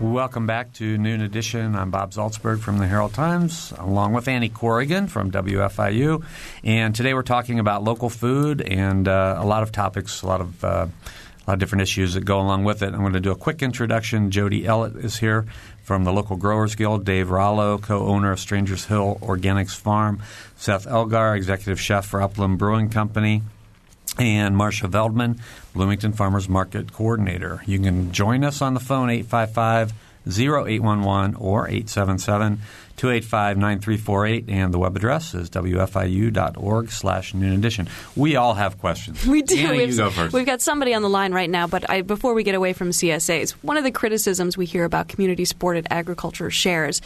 [0.00, 1.74] Welcome back to Noon Edition.
[1.74, 6.24] I'm Bob Zaltsberg from the Herald Times, along with Annie Corrigan from WFIU.
[6.62, 10.40] And today we're talking about local food and uh, a lot of topics, a lot
[10.40, 12.94] of uh, a lot of different issues that go along with it.
[12.94, 14.30] I'm going to do a quick introduction.
[14.30, 15.46] Jody Ellett is here
[15.82, 17.04] from the local Growers Guild.
[17.04, 20.22] Dave Rollo, co-owner of Strangers Hill Organics Farm.
[20.56, 23.42] Seth Elgar, executive chef for Upland Brewing Company.
[24.18, 25.40] And Marcia Veldman,
[25.74, 27.62] Bloomington Farmers Market Coordinator.
[27.66, 29.92] You can join us on the phone 855
[30.26, 32.60] 0811 or 877
[32.96, 37.88] 285 9348, and the web address is wfiu.org slash noon edition.
[38.16, 39.24] We all have questions.
[39.24, 39.56] We do.
[39.56, 40.34] Annie, we have, you go first.
[40.34, 42.90] We've got somebody on the line right now, but I, before we get away from
[42.90, 47.00] CSAs, one of the criticisms we hear about community supported agriculture shares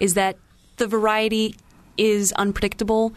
[0.00, 0.36] is that
[0.78, 1.56] the variety
[1.98, 3.12] is unpredictable.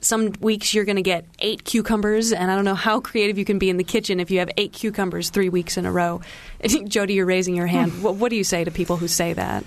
[0.00, 3.44] Some weeks you're going to get eight cucumbers, and I don't know how creative you
[3.44, 6.20] can be in the kitchen if you have eight cucumbers three weeks in a row.
[6.86, 7.92] Jody, you're raising your hand.
[7.92, 8.02] Hmm.
[8.02, 9.64] what, what do you say to people who say that?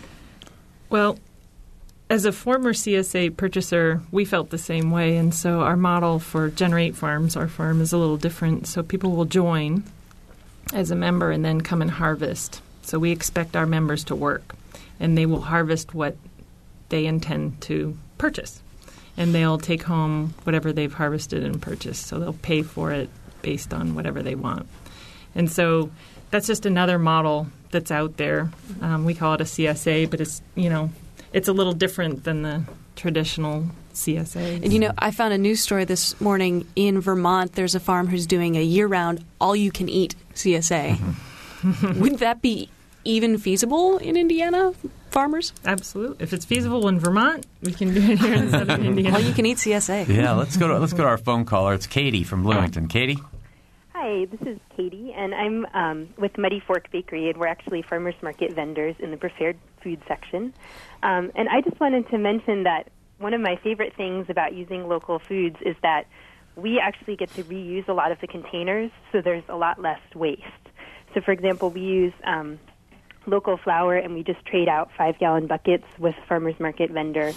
[0.89, 1.20] Well,
[2.10, 6.50] as a former CSA purchaser, we felt the same way, and so our model for
[6.50, 8.65] Generate Farms, our farm, is a little different.
[8.65, 9.84] So people will join
[10.74, 12.62] as a member and then come and harvest.
[12.82, 14.56] So we expect our members to work,
[15.00, 16.18] and they will harvest what
[16.89, 18.62] they intend to purchase,
[19.20, 22.08] and they'll take home whatever they've harvested and purchased.
[22.08, 23.10] So they'll pay for it
[23.44, 24.68] based on whatever they want,
[25.36, 25.92] and so
[26.32, 28.50] that's just another model that's out there.
[28.82, 30.90] Um, we call it a CSA, but it's you know
[31.34, 32.64] it's a little different than the
[32.96, 34.64] traditional CSA.
[34.64, 37.54] And you know, I found a news story this morning in Vermont.
[37.54, 40.96] There's a farm who's doing a year-round, all-you-can-eat CSA.
[40.96, 42.00] Mm-hmm.
[42.02, 42.70] Would that be
[43.04, 44.74] even feasible in Indiana,
[45.12, 45.54] farmers?
[45.65, 46.24] Absolutely.
[46.24, 49.15] If it's feasible in Vermont, we can do it here in southern Indiana.
[49.17, 50.08] All-you-can-eat CSA.
[50.08, 51.74] yeah, let's go to let's go to our phone caller.
[51.74, 52.88] It's Katie from Bloomington.
[52.88, 53.19] Katie.
[53.93, 58.15] Hi, this is Katie, and I'm um, with Muddy Fork Bakery, and we're actually farmers
[58.22, 60.54] market vendors in the prepared food section.
[61.04, 64.88] Um, and I just wanted to mention that one of my favorite things about using
[64.88, 66.06] local foods is that
[66.56, 70.00] we actually get to reuse a lot of the containers, so there's a lot less
[70.15, 70.43] waste.
[71.13, 72.60] So, for example, we use um,
[73.30, 77.34] local flour, and we just trade out five gallon buckets with farmers market vendor.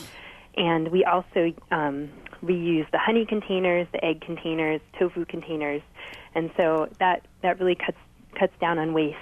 [0.57, 2.11] And we also um,
[2.45, 5.83] reuse the honey containers, the egg containers, tofu containers,
[6.35, 7.99] and so that that really cuts
[8.39, 9.17] cuts down on waste.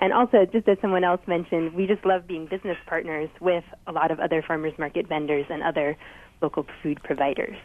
[0.00, 3.92] And also, just as someone else mentioned, we just love being business partners with a
[3.92, 5.96] lot of other farmers market vendors and other
[6.40, 7.56] local food providers.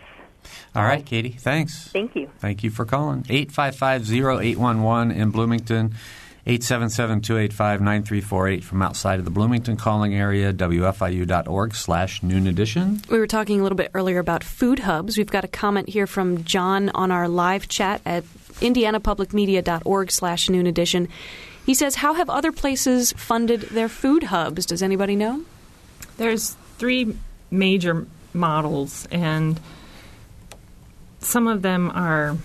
[0.75, 1.29] All right, Katie.
[1.29, 1.87] Thanks.
[1.87, 2.29] Thank you.
[2.39, 3.23] Thank you for calling.
[3.23, 5.95] 855-0811 in Bloomington.
[6.47, 13.01] 877-285-9348 from outside of the Bloomington calling area, wfiu.org slash noon edition.
[13.09, 15.17] We were talking a little bit earlier about food hubs.
[15.17, 18.23] We've got a comment here from John on our live chat at
[18.59, 21.07] indianapublicmedia.org slash noon edition.
[21.65, 24.67] He says, how have other places funded their food hubs?
[24.67, 25.43] Does anybody know?
[26.17, 27.15] There's three
[27.49, 29.59] major models, and
[31.19, 32.37] some of them are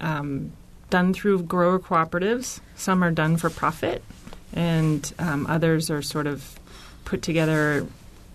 [0.00, 0.52] um,
[0.92, 2.60] done through grower cooperatives.
[2.76, 4.04] Some are done for profit,
[4.52, 6.60] and um, others are sort of
[7.06, 7.86] put together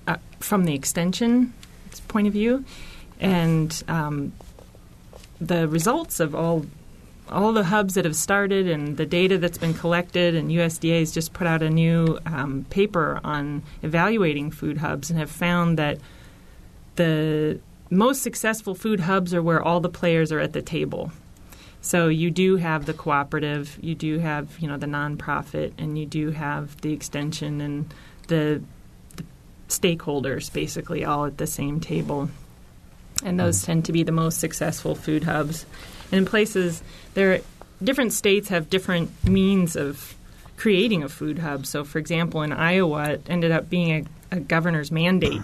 [0.07, 1.53] uh, from the extension
[2.07, 2.65] point of view.
[3.19, 4.33] And um,
[5.39, 6.65] the results of all
[7.29, 11.11] all the hubs that have started and the data that's been collected, and USDA has
[11.11, 15.99] just put out a new um, paper on evaluating food hubs and have found that
[16.95, 21.11] the most successful food hubs are where all the players are at the table.
[21.87, 26.05] So you do have the cooperative, you do have you know the nonprofit, and you
[26.05, 27.93] do have the extension and
[28.27, 28.61] the,
[29.15, 29.23] the
[29.69, 32.29] stakeholders basically all at the same table.
[33.23, 35.65] And um, those tend to be the most successful food hubs.
[36.11, 37.39] And in places, there
[37.81, 40.13] different states have different means of
[40.57, 41.65] creating a food hub.
[41.65, 45.41] So, for example, in Iowa, it ended up being a, a governor's mandate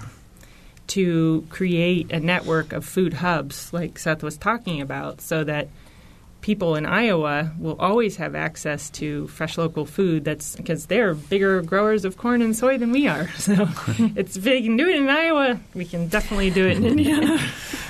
[0.87, 5.69] to create a network of food hubs, like Seth was talking about, so that
[6.43, 10.25] people in Iowa will always have access to fresh local food.
[10.25, 13.29] That's because they're bigger growers of corn and soy than we are.
[13.43, 13.53] So
[14.15, 17.39] it's if they can do it in Iowa, we can definitely do it in Indiana.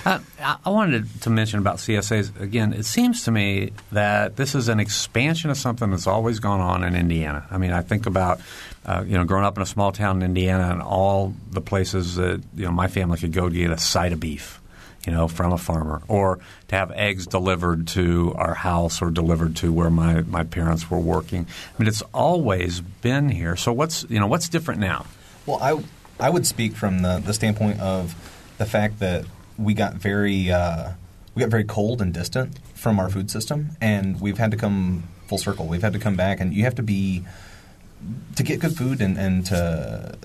[0.06, 2.74] Uh, I wanted to mention about CSAs again.
[2.74, 6.84] It seems to me that this is an expansion of something that's always gone on
[6.84, 7.46] in Indiana.
[7.52, 8.42] I mean, I think about
[8.86, 12.16] uh, you know growing up in a small town in Indiana and all the places
[12.16, 14.60] that you know my family could go to get a side of beef,
[15.06, 16.40] you know, from a farmer, or
[16.70, 21.00] to have eggs delivered to our house or delivered to where my, my parents were
[21.00, 21.46] working.
[21.46, 23.56] I mean, it's always been here.
[23.56, 25.06] So what's you know what's different now?
[25.46, 25.84] Well, I
[26.20, 28.16] I would speak from the, the standpoint of
[28.58, 29.26] the fact that
[29.58, 30.92] we got very uh,
[31.36, 35.04] we got very cold and distant from our food system, and we've had to come
[35.28, 35.68] full circle.
[35.68, 37.26] We've had to come back, and you have to be
[38.36, 40.18] to get good food and, and to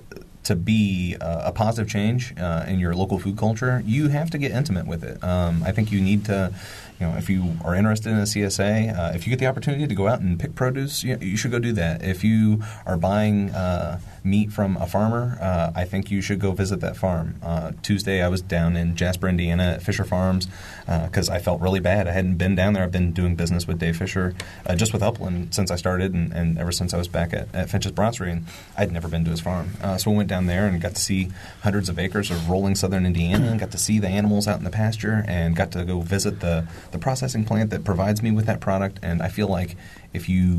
[0.48, 4.38] to be uh, a positive change uh, in your local food culture, you have to
[4.38, 5.22] get intimate with it.
[5.22, 6.54] Um, I think you need to,
[6.98, 9.86] you know, if you are interested in a CSA, uh, if you get the opportunity
[9.86, 12.02] to go out and pick produce, you, you should go do that.
[12.02, 16.52] If you are buying uh, meat from a farmer, uh, I think you should go
[16.52, 17.36] visit that farm.
[17.42, 20.48] Uh, Tuesday, I was down in Jasper, Indiana at Fisher Farms
[20.86, 22.08] because I felt really bad.
[22.08, 22.82] I hadn't been down there.
[22.82, 24.34] I've been doing business with Dave Fisher,
[24.66, 27.54] uh, just with Upland since I started, and, and, ever since I was back at,
[27.54, 29.70] at Finch's Brasserie, and I'd never been to his farm.
[29.82, 31.30] Uh, so we went down there and got to see
[31.62, 34.64] hundreds of acres of rolling southern Indiana, and got to see the animals out in
[34.64, 38.46] the pasture, and got to go visit the the processing plant that provides me with
[38.46, 38.98] that product.
[39.02, 39.76] And I feel like
[40.12, 40.58] if you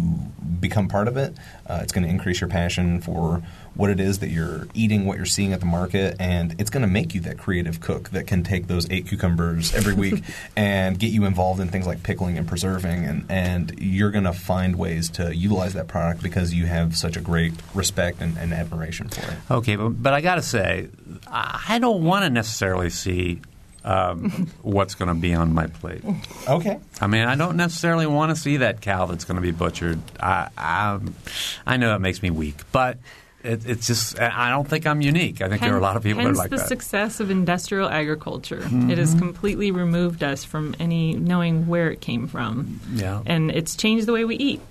[0.59, 1.35] become part of it,
[1.67, 3.41] uh, it's going to increase your passion for
[3.75, 6.81] what it is that you're eating, what you're seeing at the market, and it's going
[6.81, 10.23] to make you that creative cook that can take those eight cucumbers every week
[10.57, 14.33] and get you involved in things like pickling and preserving, and, and you're going to
[14.33, 18.53] find ways to utilize that product because you have such a great respect and, and
[18.53, 19.37] admiration for it.
[19.49, 20.89] Okay, but, but I got to say,
[21.27, 23.41] I don't want to necessarily see
[23.83, 26.03] um, what's going to be on my plate.
[26.47, 26.79] Okay.
[26.99, 29.99] I mean, I don't necessarily want to see that cow that's going to be butchered.
[30.19, 30.99] I, I,
[31.65, 32.97] I know it makes me weak, but
[33.43, 35.41] it, it's just I don't think I'm unique.
[35.41, 36.63] I think hence, there are a lot of people that are like the that.
[36.63, 38.59] The success of industrial agriculture.
[38.59, 38.91] Mm-hmm.
[38.91, 42.81] It has completely removed us from any knowing where it came from.
[42.93, 43.21] Yeah.
[43.25, 44.61] And it's changed the way we eat.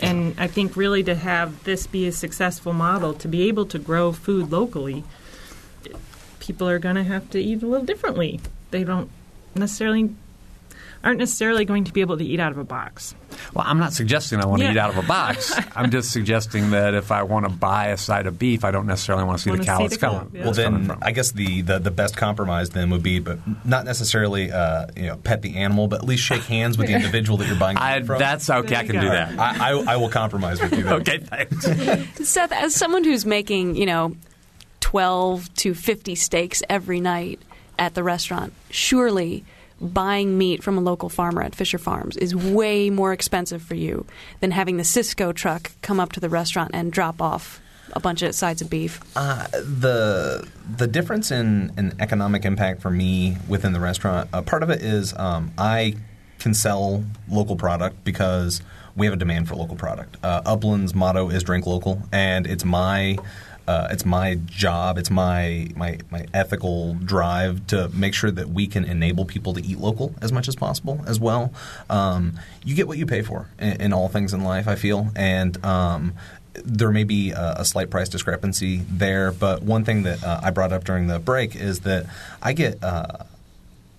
[0.00, 3.78] And I think really to have this be a successful model, to be able to
[3.78, 5.04] grow food locally,
[6.40, 8.40] people are going to have to eat a little differently.
[8.72, 9.08] They don't
[9.54, 10.14] necessarily
[11.04, 13.14] aren't necessarily going to be able to eat out of a box.
[13.52, 15.54] Well, I'm not suggesting I want to eat out of a box.
[15.76, 18.86] I'm just suggesting that if I want to buy a side of beef, I don't
[18.86, 20.30] necessarily want to see Wanna the cow see it's the cow, coming.
[20.34, 20.44] yeah.
[20.44, 20.98] Well, then from.
[21.02, 25.06] I guess the, the, the best compromise then would be, but not necessarily uh, you
[25.06, 27.76] know pet the animal, but at least shake hands with the individual that you're buying
[27.76, 28.18] I, from.
[28.18, 28.68] that's okay.
[28.68, 29.38] There I can do that.
[29.38, 30.84] I, I, I will compromise with you.
[30.84, 30.94] There.
[30.94, 31.66] okay, thanks.
[32.28, 34.16] Seth, as someone who's making, you know,
[34.80, 37.40] 12 to 50 steaks every night
[37.78, 39.44] at the restaurant, surely
[39.80, 44.06] buying meat from a local farmer at Fisher Farms is way more expensive for you
[44.40, 47.60] than having the Sysco truck come up to the restaurant and drop off
[47.92, 49.00] a bunch of sides of beef.
[49.16, 54.62] Uh, the the difference in, in economic impact for me within the restaurant, uh, part
[54.62, 55.94] of it is um, I
[56.38, 58.62] can sell local product because
[58.96, 60.16] we have a demand for local product.
[60.22, 63.16] Uh, Upland's motto is drink local, and it's my
[63.66, 68.66] uh, it's my job, it's my, my my ethical drive to make sure that we
[68.66, 71.52] can enable people to eat local as much as possible as well.
[71.88, 75.08] Um, you get what you pay for in, in all things in life, I feel,
[75.16, 76.14] and um,
[76.64, 80.50] there may be a, a slight price discrepancy there, but one thing that uh, I
[80.50, 82.06] brought up during the break is that
[82.42, 83.24] I get uh,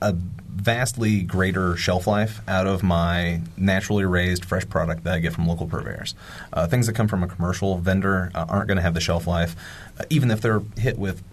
[0.02, 5.34] a vastly greater shelf life out of my naturally raised fresh product that I get
[5.34, 6.16] from local purveyors.
[6.54, 9.28] Uh, things that come from a commercial vendor uh, aren't going to have the shelf
[9.28, 9.56] life,
[10.00, 11.24] uh, even if they're hit with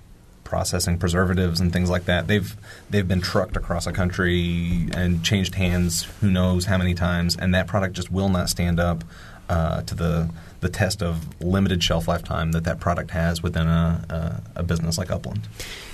[0.45, 2.27] processing preservatives and things like that.
[2.27, 2.55] They've
[2.91, 7.55] they've been trucked across a country and changed hands who knows how many times, and
[7.55, 9.03] that product just will not stand up
[9.49, 10.31] uh, to the
[10.63, 14.63] the test of limited shelf life time that that product has within a, a, a
[14.63, 15.47] business like Upland.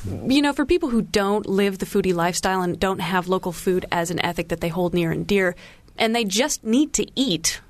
[0.06, 3.86] You know, for people who don't live the foodie lifestyle and don't have local food
[3.90, 5.56] as an ethic that they hold near and dear,
[5.96, 7.60] and they just need to eat,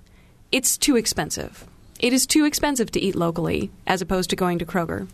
[0.52, 1.64] it's too expensive.
[2.00, 5.08] It is too expensive to eat locally as opposed to going to Kroger.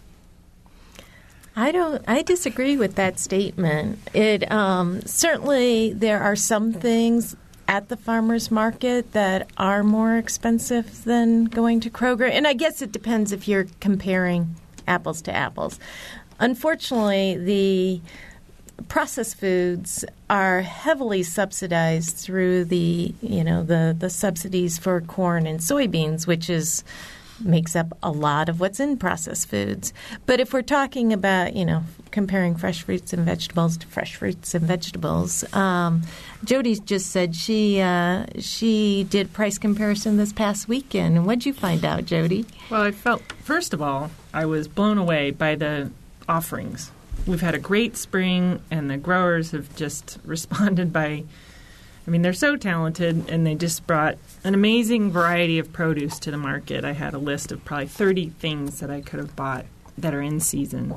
[1.56, 2.02] I don't.
[2.08, 4.00] I disagree with that statement.
[4.12, 7.36] It um, certainly there are some things
[7.68, 12.82] at the farmers market that are more expensive than going to Kroger, and I guess
[12.82, 14.56] it depends if you're comparing
[14.86, 15.78] apples to apples.
[16.40, 18.00] Unfortunately, the
[18.88, 25.60] processed foods are heavily subsidized through the you know the the subsidies for corn and
[25.60, 26.84] soybeans, which is
[27.44, 29.92] makes up a lot of what's in processed foods.
[30.26, 34.54] But if we're talking about, you know, comparing fresh fruits and vegetables to fresh fruits
[34.54, 36.02] and vegetables, um,
[36.44, 41.26] Jody just said she uh, she did price comparison this past weekend.
[41.26, 42.46] What'd you find out, Jody?
[42.70, 45.90] Well, I felt, first of all, I was blown away by the
[46.28, 46.90] offerings.
[47.26, 51.24] We've had a great spring, and the growers have just responded by,
[52.06, 56.30] I mean, they're so talented, and they just brought an amazing variety of produce to
[56.30, 56.84] the market.
[56.84, 59.64] I had a list of probably 30 things that I could have bought
[59.96, 60.94] that are in season.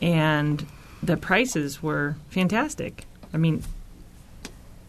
[0.00, 0.64] And
[1.02, 3.04] the prices were fantastic.
[3.34, 3.64] I mean,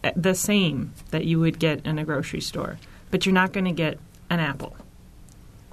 [0.04, 2.78] eh, the same that you would get in a grocery store,
[3.10, 3.98] but you're not going to get
[4.28, 4.76] an apple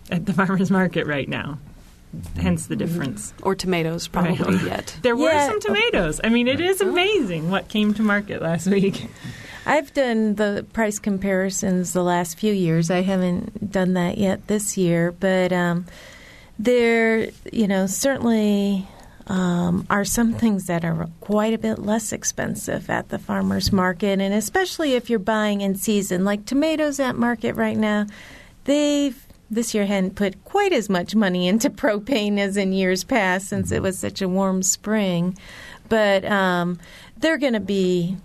[0.10, 1.60] at the farmer's market right now.
[2.38, 3.34] Hence the difference.
[3.44, 4.66] Or tomatoes, probably Right.
[4.66, 4.98] yet.
[5.04, 6.20] There were some tomatoes.
[6.24, 9.08] I mean, it is amazing what came to market last week.
[9.68, 12.90] I've done the price comparisons the last few years.
[12.90, 15.86] I haven't done that yet this year, but um,
[16.58, 18.88] there, you know, certainly
[19.28, 24.22] um, are some things that are quite a bit less expensive at the farmers market,
[24.22, 28.06] and especially if you're buying in season, like tomatoes at market right now,
[28.64, 33.50] they've this year hadn't put quite as much money into propane as in years past
[33.50, 35.38] since it was such a warm spring.
[35.90, 36.80] But um,
[37.18, 38.16] they're going to be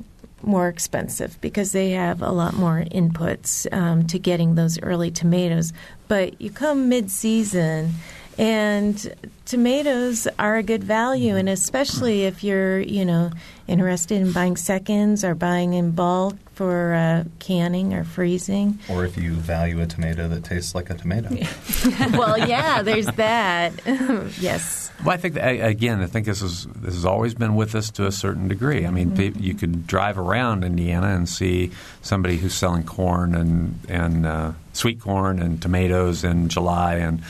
[0.45, 5.73] more expensive because they have a lot more inputs um, to getting those early tomatoes.
[6.09, 7.93] But you come mid season
[8.39, 9.15] and
[9.45, 13.31] tomatoes are a good value, and especially if you're, you know,
[13.69, 18.79] interested in buying seconds or buying in bulk for uh, canning or freezing.
[18.89, 21.29] Or if you value a tomato that tastes like a tomato.
[22.17, 23.73] well, yeah, there's that.
[24.41, 24.91] yes.
[25.05, 28.07] Well, I think again, I think this is this has always been with us to
[28.07, 28.87] a certain degree.
[28.87, 29.43] I mean, mm-hmm.
[29.43, 31.73] you could drive around Indiana and see
[32.03, 37.23] somebody who's selling corn and and uh, sweet corn and tomatoes in July and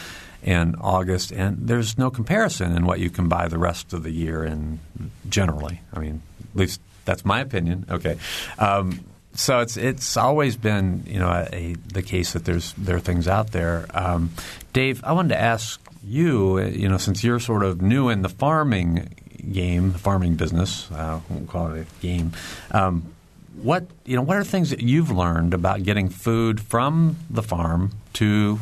[0.43, 4.11] in August, and there's no comparison in what you can buy the rest of the
[4.11, 4.43] year.
[4.43, 4.81] And
[5.29, 6.23] generally, I mean,
[6.53, 7.87] at least that's my opinion.
[7.91, 8.19] Okay.
[8.59, 12.97] Um, so it's it's always been you know a, a, the case that there's there
[12.97, 13.87] are things out there.
[13.95, 14.31] Um,
[14.73, 18.29] Dave, I wanted to ask you, you know, since you're sort of new in the
[18.29, 19.15] farming
[19.51, 22.33] game, the farming business, uh, we'll call it a game.
[22.71, 23.15] Um,
[23.61, 27.93] what you know, what are things that you've learned about getting food from the farm
[28.15, 28.61] to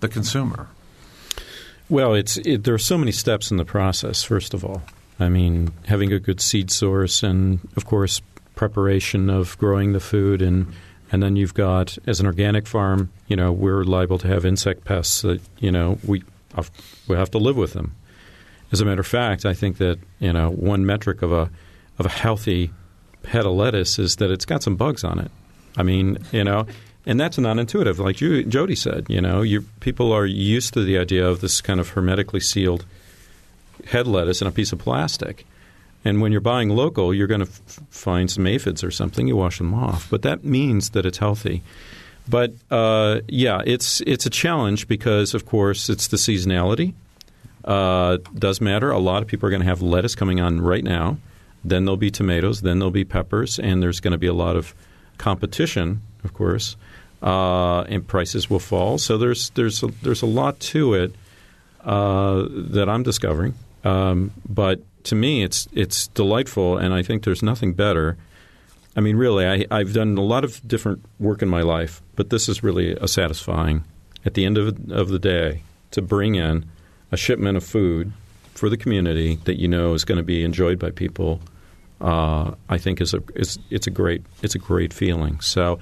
[0.00, 0.68] the consumer?
[1.90, 4.22] Well, it's it, there are so many steps in the process.
[4.22, 4.82] First of all,
[5.18, 8.22] I mean, having a good seed source, and of course,
[8.54, 10.72] preparation of growing the food, and
[11.10, 14.84] and then you've got as an organic farm, you know, we're liable to have insect
[14.84, 16.22] pests that you know we
[17.08, 17.96] we have to live with them.
[18.70, 21.50] As a matter of fact, I think that you know one metric of a
[21.98, 22.70] of a healthy
[23.26, 25.32] head of lettuce is that it's got some bugs on it.
[25.76, 26.66] I mean, you know,
[27.06, 29.06] and that's non-intuitive, like you, Jody said.
[29.08, 32.84] You know, you, people are used to the idea of this kind of hermetically sealed
[33.86, 35.46] head lettuce in a piece of plastic.
[36.04, 39.26] And when you're buying local, you're going to f- find some aphids or something.
[39.26, 41.62] You wash them off, but that means that it's healthy.
[42.28, 46.94] But uh, yeah, it's it's a challenge because, of course, it's the seasonality.
[47.64, 48.90] Uh, does matter.
[48.90, 51.18] A lot of people are going to have lettuce coming on right now.
[51.64, 52.62] Then there'll be tomatoes.
[52.62, 54.74] Then there'll be peppers, and there's going to be a lot of
[55.20, 56.76] competition, of course,
[57.22, 58.98] uh, and prices will fall.
[58.98, 61.14] So there's there's a, there's a lot to it
[61.84, 63.54] uh, that I'm discovering.
[63.84, 68.16] Um, but to me, it's it's delightful, and I think there's nothing better
[68.96, 72.30] I mean, really, I, I've done a lot of different work in my life, but
[72.30, 73.84] this is really a satisfying
[74.24, 75.62] at the end of, of the day
[75.92, 76.66] to bring in
[77.12, 78.12] a shipment of food
[78.54, 81.40] for the community that you know is going to be enjoyed by people.
[82.00, 85.40] Uh, I think is a is it's a great it's a great feeling.
[85.40, 85.78] So,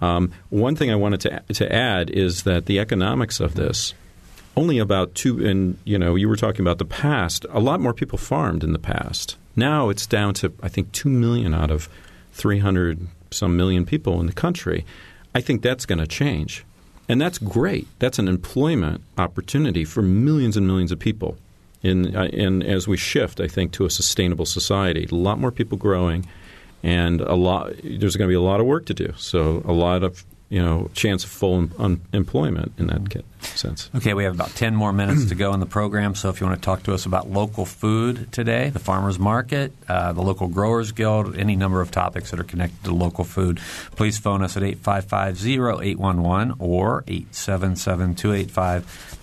[0.00, 3.94] um, one thing I wanted to to add is that the economics of this
[4.56, 7.44] only about two and you know you were talking about the past.
[7.50, 9.36] A lot more people farmed in the past.
[9.54, 11.88] Now it's down to I think two million out of
[12.32, 14.84] 300 some million people in the country.
[15.34, 16.64] I think that's going to change.
[17.08, 17.86] And that's great.
[17.98, 21.36] That's an employment opportunity for millions and millions of people.
[21.82, 25.52] In, uh, in as we shift, I think, to a sustainable society, a lot more
[25.52, 26.26] people growing,
[26.82, 27.72] and a lot.
[27.82, 29.12] There's going to be a lot of work to do.
[29.16, 31.68] So a lot of you know chance of full
[32.12, 33.90] employment in that sense.
[33.94, 36.14] Okay, we have about ten more minutes to go in the program.
[36.14, 39.72] So if you want to talk to us about local food today, the farmers market,
[39.88, 43.58] uh, the local growers guild, any number of topics that are connected to local food,
[43.96, 47.02] please phone us at 855-0811 or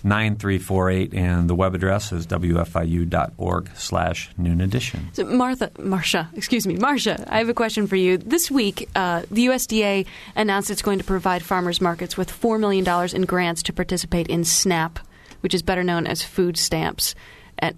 [0.04, 5.08] 877-285-9348, and the web address is wfiu.org slash noon edition.
[5.12, 8.18] So Martha, Marcia, excuse me, Marcia, I have a question for you.
[8.18, 12.84] This week, uh, the USDA announced it's going to provide farmers markets with $4 million
[13.14, 14.98] in grants to participate in SNAP,
[15.40, 17.14] which is better known as food stamps.
[17.58, 17.76] At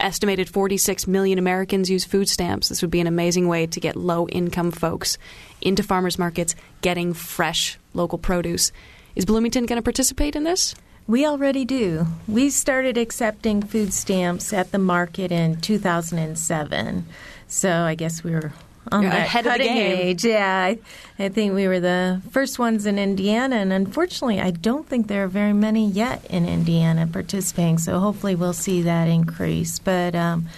[0.00, 2.68] estimated 46 million Americans use food stamps.
[2.68, 5.18] This would be an amazing way to get low income folks
[5.60, 8.72] into farmers markets getting fresh local produce.
[9.14, 10.74] Is Bloomington going to participate in this?
[11.06, 12.06] We already do.
[12.26, 17.04] We started accepting food stamps at the market in 2007.
[17.46, 18.52] So I guess we were
[18.90, 19.98] on You're that ahead of the cutting game.
[19.98, 20.24] age.
[20.24, 20.78] Yeah, I,
[21.18, 25.24] I think we were the first ones in Indiana, and unfortunately, I don't think there
[25.24, 27.78] are very many yet in Indiana participating.
[27.78, 29.78] So hopefully, we'll see that increase.
[29.78, 30.48] But um,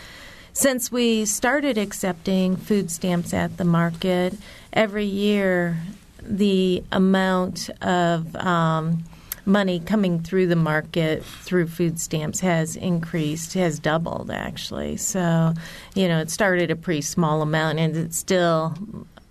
[0.53, 4.34] since we started accepting food stamps at the market,
[4.72, 5.78] every year
[6.22, 9.05] the amount of um,
[9.47, 14.97] money coming through the market through food stamps has increased, has doubled actually.
[14.97, 15.55] So,
[15.94, 18.74] you know, it started a pretty small amount and it's still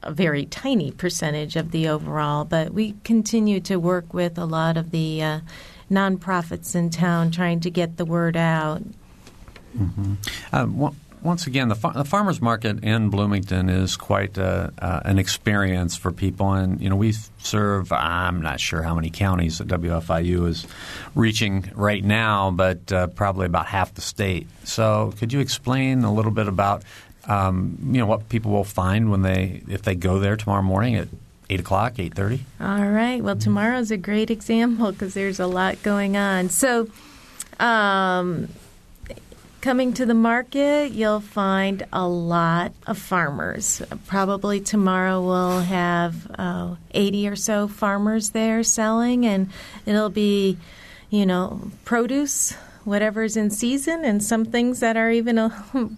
[0.01, 4.77] a very tiny percentage of the overall, but we continue to work with a lot
[4.77, 5.39] of the uh,
[5.91, 8.81] nonprofits in town trying to get the word out.
[9.77, 10.13] Mm-hmm.
[10.53, 10.95] Um, one,
[11.25, 16.11] once again, the, the farmers market in Bloomington is quite uh, uh, an experience for
[16.11, 17.91] people, and you know we serve.
[17.91, 20.67] I'm not sure how many counties that WFIU is
[21.15, 24.47] reaching right now, but uh, probably about half the state.
[24.63, 26.83] So, could you explain a little bit about
[27.27, 30.95] um, you know what people will find when they if they go there tomorrow morning
[30.95, 31.07] at
[31.49, 32.45] eight o'clock, eight thirty?
[32.61, 33.23] All right.
[33.23, 36.49] Well, tomorrow's a great example because there's a lot going on.
[36.49, 36.87] So,
[37.59, 38.47] um,
[39.65, 43.81] coming to the market, you'll find a lot of farmers.
[44.05, 49.49] Probably tomorrow we'll have uh, 80 or so farmers there selling, and
[49.87, 50.59] it'll be,
[51.09, 52.51] you know, produce,
[52.83, 55.65] whatever's in season, and some things that are even a,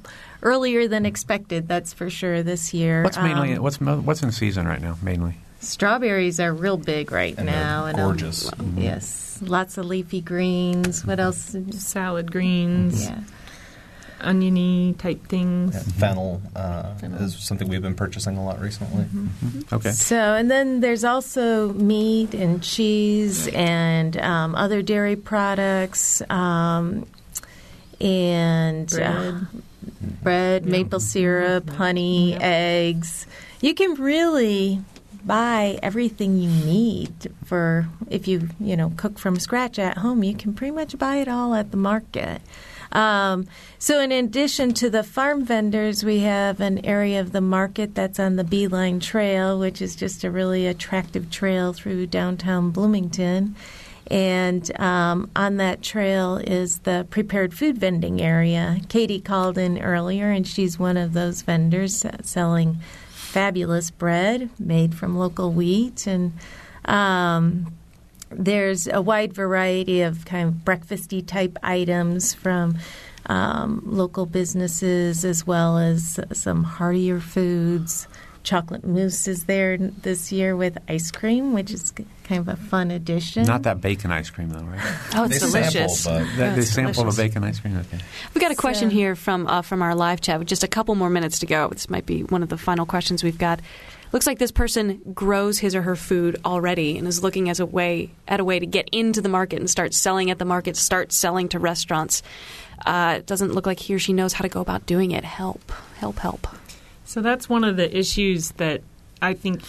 [0.41, 1.67] earlier than expected.
[1.67, 3.03] That's for sure this year.
[3.03, 4.97] What's mainly Um, what's what's in season right now?
[5.01, 5.39] Mainly.
[5.59, 8.49] Strawberries are real big right And they're now, and um, gorgeous.
[8.49, 8.81] Mhm.
[8.81, 11.05] yes, lots of leafy greens.
[11.05, 11.53] What else?
[11.71, 13.19] Salad greens, Yeah,
[14.21, 15.73] oniony type things.
[15.75, 17.21] Yeah, fennel, uh, Fennel.
[17.21, 19.05] is something we've been purchasing a lot recently.
[19.71, 19.91] Okay.
[19.91, 27.05] So, and then there's also meat and cheese and um, other dairy products um,
[28.01, 29.07] and Bread.
[29.07, 29.39] uh,
[30.23, 33.25] bread, maple syrup, honey, eggs.
[33.61, 34.81] You can really
[35.25, 37.11] buy everything you need
[37.43, 40.23] for if you you know cook from scratch at home.
[40.23, 42.41] You can pretty much buy it all at the market.
[42.91, 43.47] Um,
[43.79, 48.19] so, in addition to the farm vendors, we have an area of the market that's
[48.19, 53.55] on the B-Line Trail, which is just a really attractive trail through downtown Bloomington.
[54.09, 58.79] And um, on that trail is the prepared food vending area.
[58.87, 62.77] Katie called in earlier, and she's one of those vendors selling
[63.09, 66.07] fabulous bread made from local wheat.
[66.07, 66.33] And
[66.85, 67.73] um,
[68.29, 72.77] there's a wide variety of kind of breakfasty type items from
[73.27, 78.07] um, local businesses as well as some heartier foods.
[78.43, 81.91] Chocolate Moose is there this year with ice cream, which is
[82.23, 83.43] kind of a fun addition.
[83.43, 84.79] Not that bacon ice cream though, right?
[85.15, 85.99] Oh, it's They delicious.
[86.03, 87.75] sample, but- That, they it's sample the bacon ice cream.
[87.77, 87.99] Okay.
[88.33, 90.67] We've got a question So- here from uh, from our live chat with just a
[90.69, 91.67] couple more minutes to go.
[91.67, 93.59] This might be one of the final questions we've got.
[94.11, 97.65] Looks like this person grows his or her food already and is looking as a
[97.65, 100.77] way at a way to get into the market and start selling at the market,
[100.77, 102.23] start selling to restaurants.
[102.85, 105.23] Uh, it doesn't look like he or she knows how to go about doing it.
[105.23, 106.47] Help, help, help.
[107.03, 108.81] So that's one of the issues that
[109.21, 109.61] I think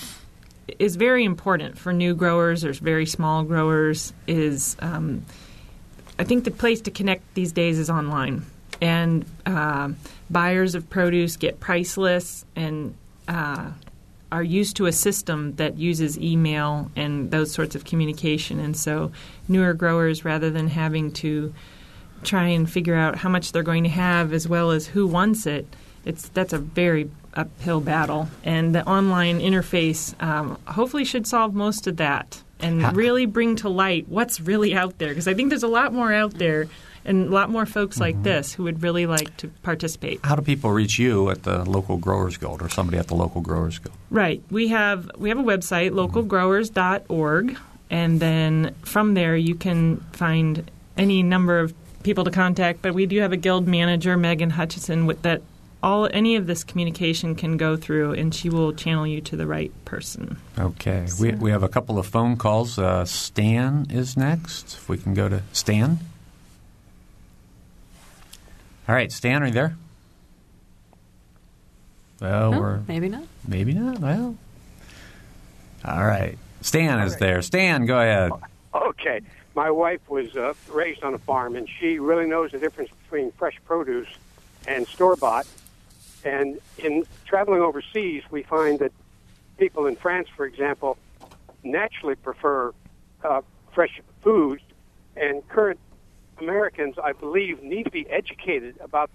[0.79, 4.13] is very important for new growers or very small growers.
[4.27, 5.25] Is um,
[6.19, 8.45] I think the place to connect these days is online,
[8.81, 9.91] and uh,
[10.31, 12.95] buyers of produce get price lists and
[13.27, 13.71] uh,
[14.31, 18.61] are used to a system that uses email and those sorts of communication.
[18.61, 19.11] And so,
[19.49, 21.55] newer growers, rather than having to
[22.25, 25.47] try and figure out how much they're going to have as well as who wants
[25.47, 25.67] it,
[26.05, 28.29] it's that's a very uphill battle.
[28.45, 33.69] And the online interface um, hopefully should solve most of that and really bring to
[33.69, 35.11] light what's really out there.
[35.11, 36.67] Because I think there's a lot more out there
[37.09, 40.21] and a lot more folks like this who would really like to participate.
[40.23, 43.41] How do people reach you at the local Growers Guild or somebody at the local
[43.41, 43.97] Growers Guild?
[44.11, 44.43] Right.
[44.51, 47.59] We have we have a website, localgrowers.org,
[47.91, 52.83] and then from there you can find any number of people to contact.
[52.83, 55.41] But we do have a guild manager, Megan Hutchison, with that
[55.83, 59.47] all any of this communication can go through, and she will channel you to the
[59.47, 60.37] right person.
[60.59, 61.07] Okay.
[61.19, 62.79] We, we have a couple of phone calls.
[62.79, 64.75] Uh, Stan is next.
[64.75, 66.01] If we can go to Stan.
[68.89, 69.77] All right, Stan, are you there?
[72.21, 73.25] Well, No, we're maybe not.
[73.47, 73.99] maybe not.
[74.01, 74.37] Well,
[75.85, 76.39] all right.
[76.63, 77.41] Stan is there.
[77.43, 78.33] Stan, go ahead.
[78.75, 79.21] Okay.
[79.55, 83.31] My wife was uh, raised on a farm, and she really knows the difference between
[83.33, 84.09] fresh produce
[84.67, 85.47] and store bought.
[86.25, 88.93] And in traveling overseas, we find that
[89.59, 90.97] people in France, for example,
[91.63, 92.73] naturally prefer
[93.23, 94.63] uh, fresh foods,
[95.17, 95.79] and current
[96.41, 99.11] Americans, I believe, need to be educated about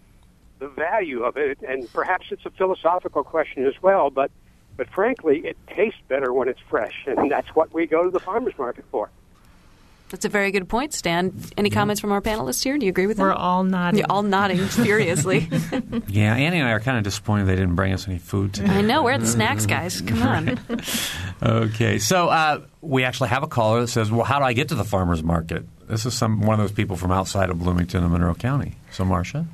[0.59, 1.59] the value of it.
[1.67, 4.31] And perhaps it's a philosophical question as well, but
[4.75, 8.19] but frankly, it tastes better when it's fresh, and that's what we go to the
[8.19, 9.09] farmers market for.
[10.09, 11.33] That's a very good point, Stan.
[11.57, 12.77] Any comments from our panelists here?
[12.77, 13.25] Do you agree with them?
[13.25, 13.97] We're all nodding.
[13.99, 15.49] You're all nodding furiously.
[16.07, 18.71] Yeah, Annie and I are kind of disappointed they didn't bring us any food today.
[18.71, 19.01] I know.
[19.03, 20.01] Where are the snacks, guys?
[20.01, 20.59] Come on.
[21.41, 24.69] Okay, so uh, we actually have a caller that says, "Well, how do I get
[24.69, 28.03] to the farmers market?" This is some one of those people from outside of Bloomington
[28.03, 28.75] and Monroe County.
[28.91, 29.45] So, Marcia,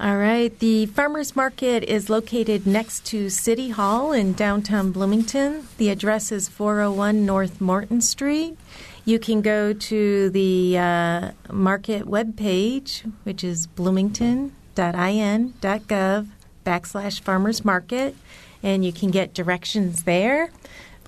[0.00, 0.58] All right.
[0.58, 5.68] The farmers market is located next to City Hall in downtown Bloomington.
[5.78, 8.58] The address is 401 North Morton Street.
[9.04, 16.26] You can go to the uh, market webpage, which is bloomington.in.gov
[16.66, 18.16] backslash farmers market,
[18.64, 20.50] and you can get directions there.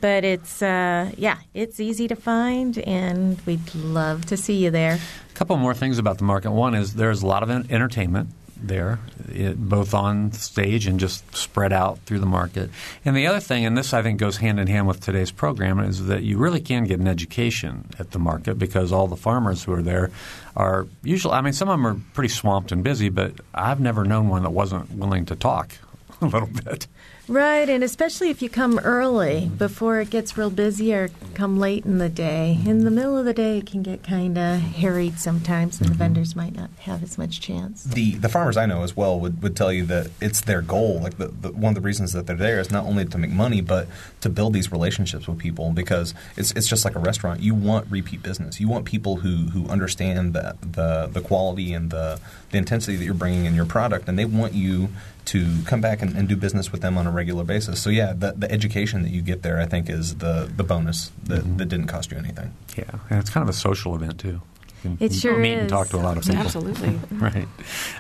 [0.01, 4.99] But it's uh, yeah, it's easy to find, and we'd love to see you there.
[5.31, 6.53] A couple more things about the market.
[6.53, 8.31] One is there's a lot of entertainment
[8.63, 12.71] there, it, both on stage and just spread out through the market.
[13.05, 15.79] And the other thing, and this I think goes hand in hand with today's program,
[15.81, 19.65] is that you really can get an education at the market because all the farmers
[19.65, 20.11] who are there
[20.57, 24.05] are usually, I mean, some of them are pretty swamped and busy, but I've never
[24.05, 25.73] known one that wasn't willing to talk
[26.21, 26.87] a little bit.
[27.29, 31.85] Right, and especially if you come early before it gets real busy or come late
[31.85, 32.59] in the day.
[32.65, 35.93] In the middle of the day, it can get kind of harried sometimes, and the
[35.93, 35.99] mm-hmm.
[35.99, 37.85] vendors might not have as much chance.
[37.85, 41.01] the the farmers I know as well would, would tell you that it's their goal.
[41.03, 43.31] Like the, the one of the reasons that they're there is not only to make
[43.31, 43.89] money, but
[44.23, 45.71] to build these relationships with people.
[45.73, 47.41] Because it's it's just like a restaurant.
[47.41, 48.59] You want repeat business.
[48.59, 52.21] You want people who who understand the the, the quality and the
[52.51, 54.89] the intensity that you're bringing in your product, and they want you
[55.29, 57.81] to come back and, and do business with them on a regular basis.
[57.83, 61.11] So yeah, the, the education that you get there, I think, is the the bonus
[61.25, 62.49] that, that didn't cost you anything.
[62.77, 64.41] Yeah, and it's kind of a social event too.
[64.85, 66.39] You can It sure meet and talk to a lot of people.
[66.41, 66.93] Absolutely.
[67.27, 67.49] right.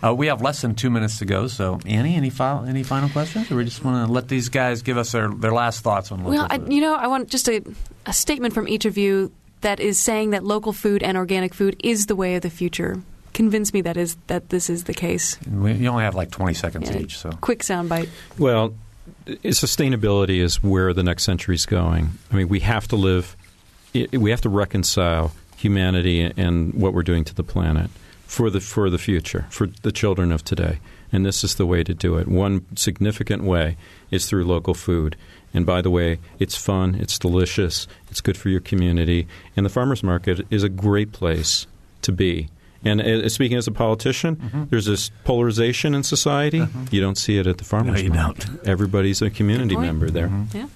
[0.02, 1.48] Uh, we have less than two minutes to go.
[1.48, 4.82] So, Annie, any fi- any final questions, or we just want to let these guys
[4.82, 6.72] give us their, their last thoughts on local Well, I, food?
[6.72, 7.62] you know, I want just a,
[8.06, 11.74] a statement from each of you that is saying that local food and organic food
[11.82, 13.02] is the way of the future.
[13.34, 15.36] Convince me that is that this is the case.
[15.50, 16.98] we, you only have like twenty seconds Yeah.
[17.02, 17.18] each.
[17.18, 18.08] So, Quick soundbite.
[18.38, 18.72] Well, i-
[19.28, 22.10] sustainability is where the next century is going.
[22.32, 23.36] I mean, we have to live,
[24.12, 27.90] we have to reconcile humanity and what we're doing to the planet
[28.26, 30.78] for the for the future, for the children of today.
[31.10, 32.28] And this is the way to do it.
[32.28, 33.76] One significant way
[34.10, 35.16] is through local food.
[35.54, 39.26] And by the way, it's fun, it's delicious, it's good for your community,
[39.56, 41.66] and the farmers market is a great place
[42.02, 42.48] to be.
[42.84, 46.64] And uh, speaking as a politician, there's this polarization in society.
[46.90, 48.46] You don't see it at the farmers you market.
[48.66, 49.86] Everybody's a community Good point.
[49.86, 50.30] member there.
[50.54, 50.66] Yeah.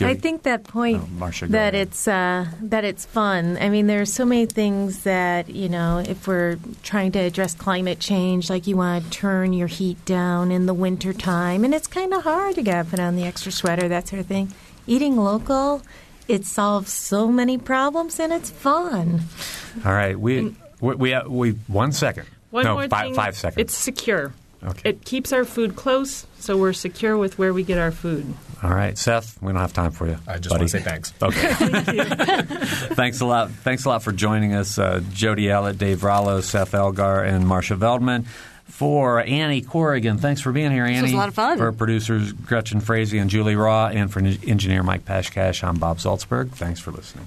[0.00, 1.88] I think that point Oh, Marcia, that ahead.
[1.88, 3.56] it's uh, that it's fun.
[3.60, 5.98] I mean, there are so many things that you know.
[5.98, 10.50] If we're trying to address climate change, like you want to turn your heat down
[10.50, 12.56] in the winter time, and it's kind of hard.
[12.56, 14.52] You got to put on the extra sweater, that sort of thing.
[14.88, 15.82] Eating local,
[16.26, 19.20] it solves so many problems, and it's fun.
[19.84, 22.26] all right, we we we, uh, we one second.
[22.50, 23.14] One no, more five, thing.
[23.14, 23.58] five seconds.
[23.58, 24.34] It's secure.
[24.64, 24.90] Okay.
[24.90, 28.32] It keeps our food close, so we're secure with where we get our food.
[28.62, 30.18] All right, Seth, we don't have time for you.
[30.26, 30.60] I just buddy.
[30.60, 31.12] want to say thanks.
[31.22, 32.42] Okay.
[32.94, 33.50] Thanks a lot.
[33.50, 37.74] Thanks a lot for joining us, uh, Jody Ellett, Dave Rollo, Seth Elgar, and Marcia
[37.74, 38.26] Veldman.
[38.66, 40.94] For Annie Corrigan, thanks for being here, Annie.
[40.94, 41.58] This was a lot of fun.
[41.58, 46.52] For producers Gretchen Frazee and Julie Raw, and for engineer Mike Pashkash, I'm Bob Zaltsberg.
[46.52, 47.26] Thanks for listening.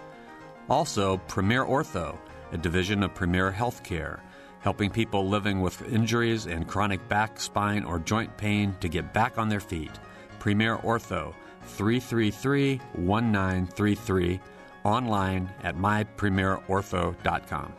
[0.69, 2.17] Also, Premier Ortho,
[2.51, 4.19] a division of Premier Healthcare,
[4.59, 9.37] helping people living with injuries and chronic back, spine, or joint pain to get back
[9.37, 9.91] on their feet.
[10.39, 11.33] Premier Ortho,
[11.63, 14.39] 333 1933,
[14.83, 17.73] online at mypremierortho.com.